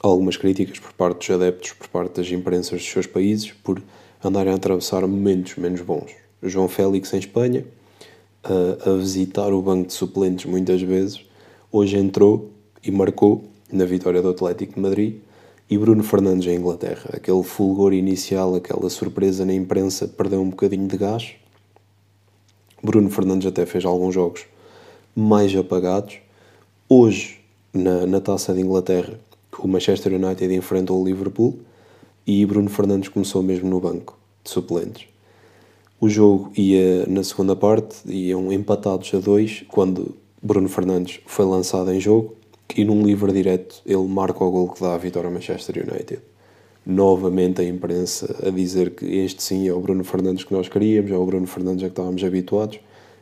algumas 0.00 0.36
críticas 0.36 0.78
por 0.78 0.92
parte 0.92 1.18
dos 1.18 1.30
adeptos, 1.30 1.72
por 1.72 1.88
parte 1.88 2.20
das 2.20 2.30
imprensas 2.30 2.80
dos 2.80 2.88
seus 2.88 3.06
países, 3.06 3.52
por 3.64 3.82
andarem 4.24 4.52
a 4.52 4.56
atravessar 4.56 5.06
momentos 5.06 5.56
menos 5.56 5.80
bons. 5.80 6.12
João 6.42 6.68
Félix 6.68 7.12
em 7.12 7.18
Espanha, 7.18 7.64
a, 8.42 8.90
a 8.90 8.96
visitar 8.96 9.52
o 9.52 9.62
banco 9.62 9.88
de 9.88 9.94
suplentes 9.94 10.46
muitas 10.46 10.80
vezes, 10.82 11.20
hoje 11.70 11.96
entrou 11.96 12.50
e 12.82 12.90
marcou 12.90 13.44
na 13.70 13.84
vitória 13.84 14.22
do 14.22 14.28
Atlético 14.28 14.74
de 14.74 14.80
Madrid 14.80 15.16
e 15.68 15.76
Bruno 15.76 16.02
Fernandes 16.02 16.46
em 16.46 16.56
Inglaterra. 16.56 17.10
Aquele 17.12 17.42
fulgor 17.42 17.92
inicial, 17.92 18.54
aquela 18.54 18.88
surpresa 18.88 19.44
na 19.44 19.52
imprensa, 19.52 20.06
perdeu 20.06 20.40
um 20.40 20.50
bocadinho 20.50 20.86
de 20.86 20.96
gás. 20.96 21.34
Bruno 22.82 23.10
Fernandes 23.10 23.48
até 23.48 23.66
fez 23.66 23.84
alguns 23.84 24.14
jogos 24.14 24.46
mais 25.14 25.54
apagados. 25.56 26.18
Hoje, 26.88 27.40
na, 27.72 28.06
na 28.06 28.20
taça 28.20 28.54
de 28.54 28.60
Inglaterra, 28.60 29.18
o 29.58 29.66
Manchester 29.66 30.12
United 30.12 30.54
enfrentou 30.54 31.02
o 31.02 31.04
Liverpool 31.04 31.58
e 32.26 32.44
Bruno 32.44 32.68
Fernandes 32.68 33.08
começou 33.08 33.42
mesmo 33.42 33.68
no 33.68 33.80
banco 33.80 34.18
de 34.42 34.50
suplentes. 34.50 35.06
O 36.00 36.08
jogo 36.08 36.52
ia 36.56 37.06
na 37.06 37.22
segunda 37.22 37.56
parte, 37.56 37.96
iam 38.06 38.52
empatados 38.52 39.12
a 39.14 39.18
dois, 39.18 39.64
quando 39.68 40.14
Bruno 40.42 40.68
Fernandes 40.68 41.20
foi 41.26 41.44
lançado 41.44 41.92
em 41.92 42.00
jogo 42.00 42.34
e 42.76 42.84
num 42.84 43.02
livre 43.02 43.32
direto 43.32 43.80
ele 43.86 44.06
marca 44.06 44.44
o 44.44 44.50
gol 44.50 44.68
que 44.68 44.80
dá 44.80 44.94
a 44.94 44.98
vitória 44.98 45.28
ao 45.28 45.32
Manchester 45.32 45.86
United. 45.88 46.20
Novamente 46.84 47.60
a 47.60 47.64
imprensa 47.64 48.36
a 48.46 48.50
dizer 48.50 48.90
que 48.90 49.04
este 49.04 49.42
sim 49.42 49.66
é 49.66 49.72
o 49.72 49.80
Bruno 49.80 50.04
Fernandes 50.04 50.44
que 50.44 50.52
nós 50.52 50.68
queríamos, 50.68 51.10
é 51.10 51.16
o 51.16 51.24
Bruno 51.24 51.46
Fernandes 51.46 51.82
a 51.84 51.86
que 51.86 51.92
estávamos 51.92 52.22
habituados, 52.22 52.78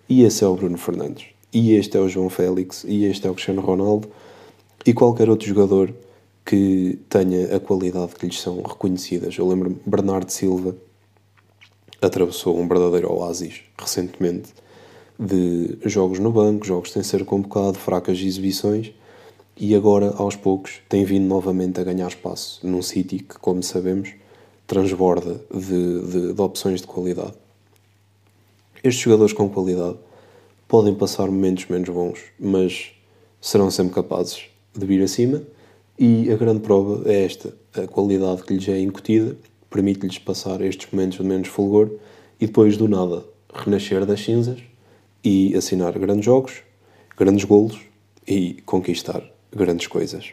e 0.08 0.22
esse 0.22 0.44
é 0.44 0.46
o 0.46 0.54
Bruno 0.54 0.76
Fernandes. 0.76 1.26
E 1.52 1.72
este 1.72 1.96
é 1.96 2.00
o 2.00 2.08
João 2.08 2.28
Félix, 2.28 2.84
e 2.86 3.04
este 3.04 3.26
é 3.26 3.30
o 3.30 3.34
Cristiano 3.34 3.62
Ronaldo, 3.62 4.08
e 4.84 4.92
qualquer 4.92 5.30
outro 5.30 5.46
jogador 5.46 5.94
que 6.44 6.98
tenha 7.08 7.56
a 7.56 7.60
qualidade 7.60 8.14
que 8.14 8.26
lhes 8.26 8.40
são 8.40 8.60
reconhecidas. 8.62 9.36
Eu 9.38 9.48
lembro-me 9.48 9.76
Bernardo 9.86 10.30
Silva 10.30 10.76
atravessou 12.02 12.58
um 12.58 12.68
verdadeiro 12.68 13.10
oásis 13.10 13.62
recentemente 13.78 14.52
de 15.18 15.78
jogos 15.84 16.18
no 16.18 16.30
banco, 16.30 16.66
jogos 16.66 16.92
sem 16.92 17.02
ser 17.02 17.24
convocado, 17.24 17.78
fracas 17.78 18.18
exibições 18.18 18.92
e 19.56 19.74
agora 19.74 20.12
aos 20.16 20.36
poucos 20.36 20.80
tem 20.88 21.04
vindo 21.04 21.26
novamente 21.26 21.80
a 21.80 21.84
ganhar 21.84 22.08
espaço 22.08 22.66
num 22.66 22.82
City 22.82 23.20
que, 23.20 23.38
como 23.38 23.62
sabemos, 23.62 24.12
transborda 24.66 25.40
de, 25.52 26.00
de, 26.00 26.32
de 26.34 26.40
opções 26.42 26.80
de 26.80 26.86
qualidade. 26.86 27.34
Estes 28.82 29.02
jogadores 29.02 29.32
com 29.32 29.48
qualidade 29.48 29.96
podem 30.68 30.94
passar 30.94 31.26
momentos 31.26 31.66
menos 31.68 31.88
bons, 31.88 32.20
mas 32.38 32.90
serão 33.40 33.70
sempre 33.70 33.94
capazes 33.94 34.46
de 34.76 34.84
vir 34.84 35.02
acima 35.02 35.42
e 35.98 36.30
a 36.32 36.36
grande 36.36 36.60
prova 36.60 37.08
é 37.10 37.24
esta, 37.24 37.54
a 37.74 37.86
qualidade 37.86 38.42
que 38.42 38.54
lhes 38.54 38.68
é 38.68 38.80
incutida 38.80 39.36
permite-lhes 39.70 40.18
passar 40.18 40.60
estes 40.60 40.88
momentos 40.92 41.18
de 41.18 41.24
menos 41.24 41.48
fulgor 41.48 41.90
e 42.40 42.46
depois 42.46 42.76
do 42.76 42.86
nada 42.86 43.24
renascer 43.52 44.06
das 44.06 44.20
cinzas 44.20 44.60
e 45.22 45.54
assinar 45.56 45.98
grandes 45.98 46.24
jogos, 46.24 46.62
grandes 47.16 47.44
golos 47.44 47.80
e 48.26 48.62
conquistar 48.64 49.22
grandes 49.52 49.88
coisas. 49.88 50.32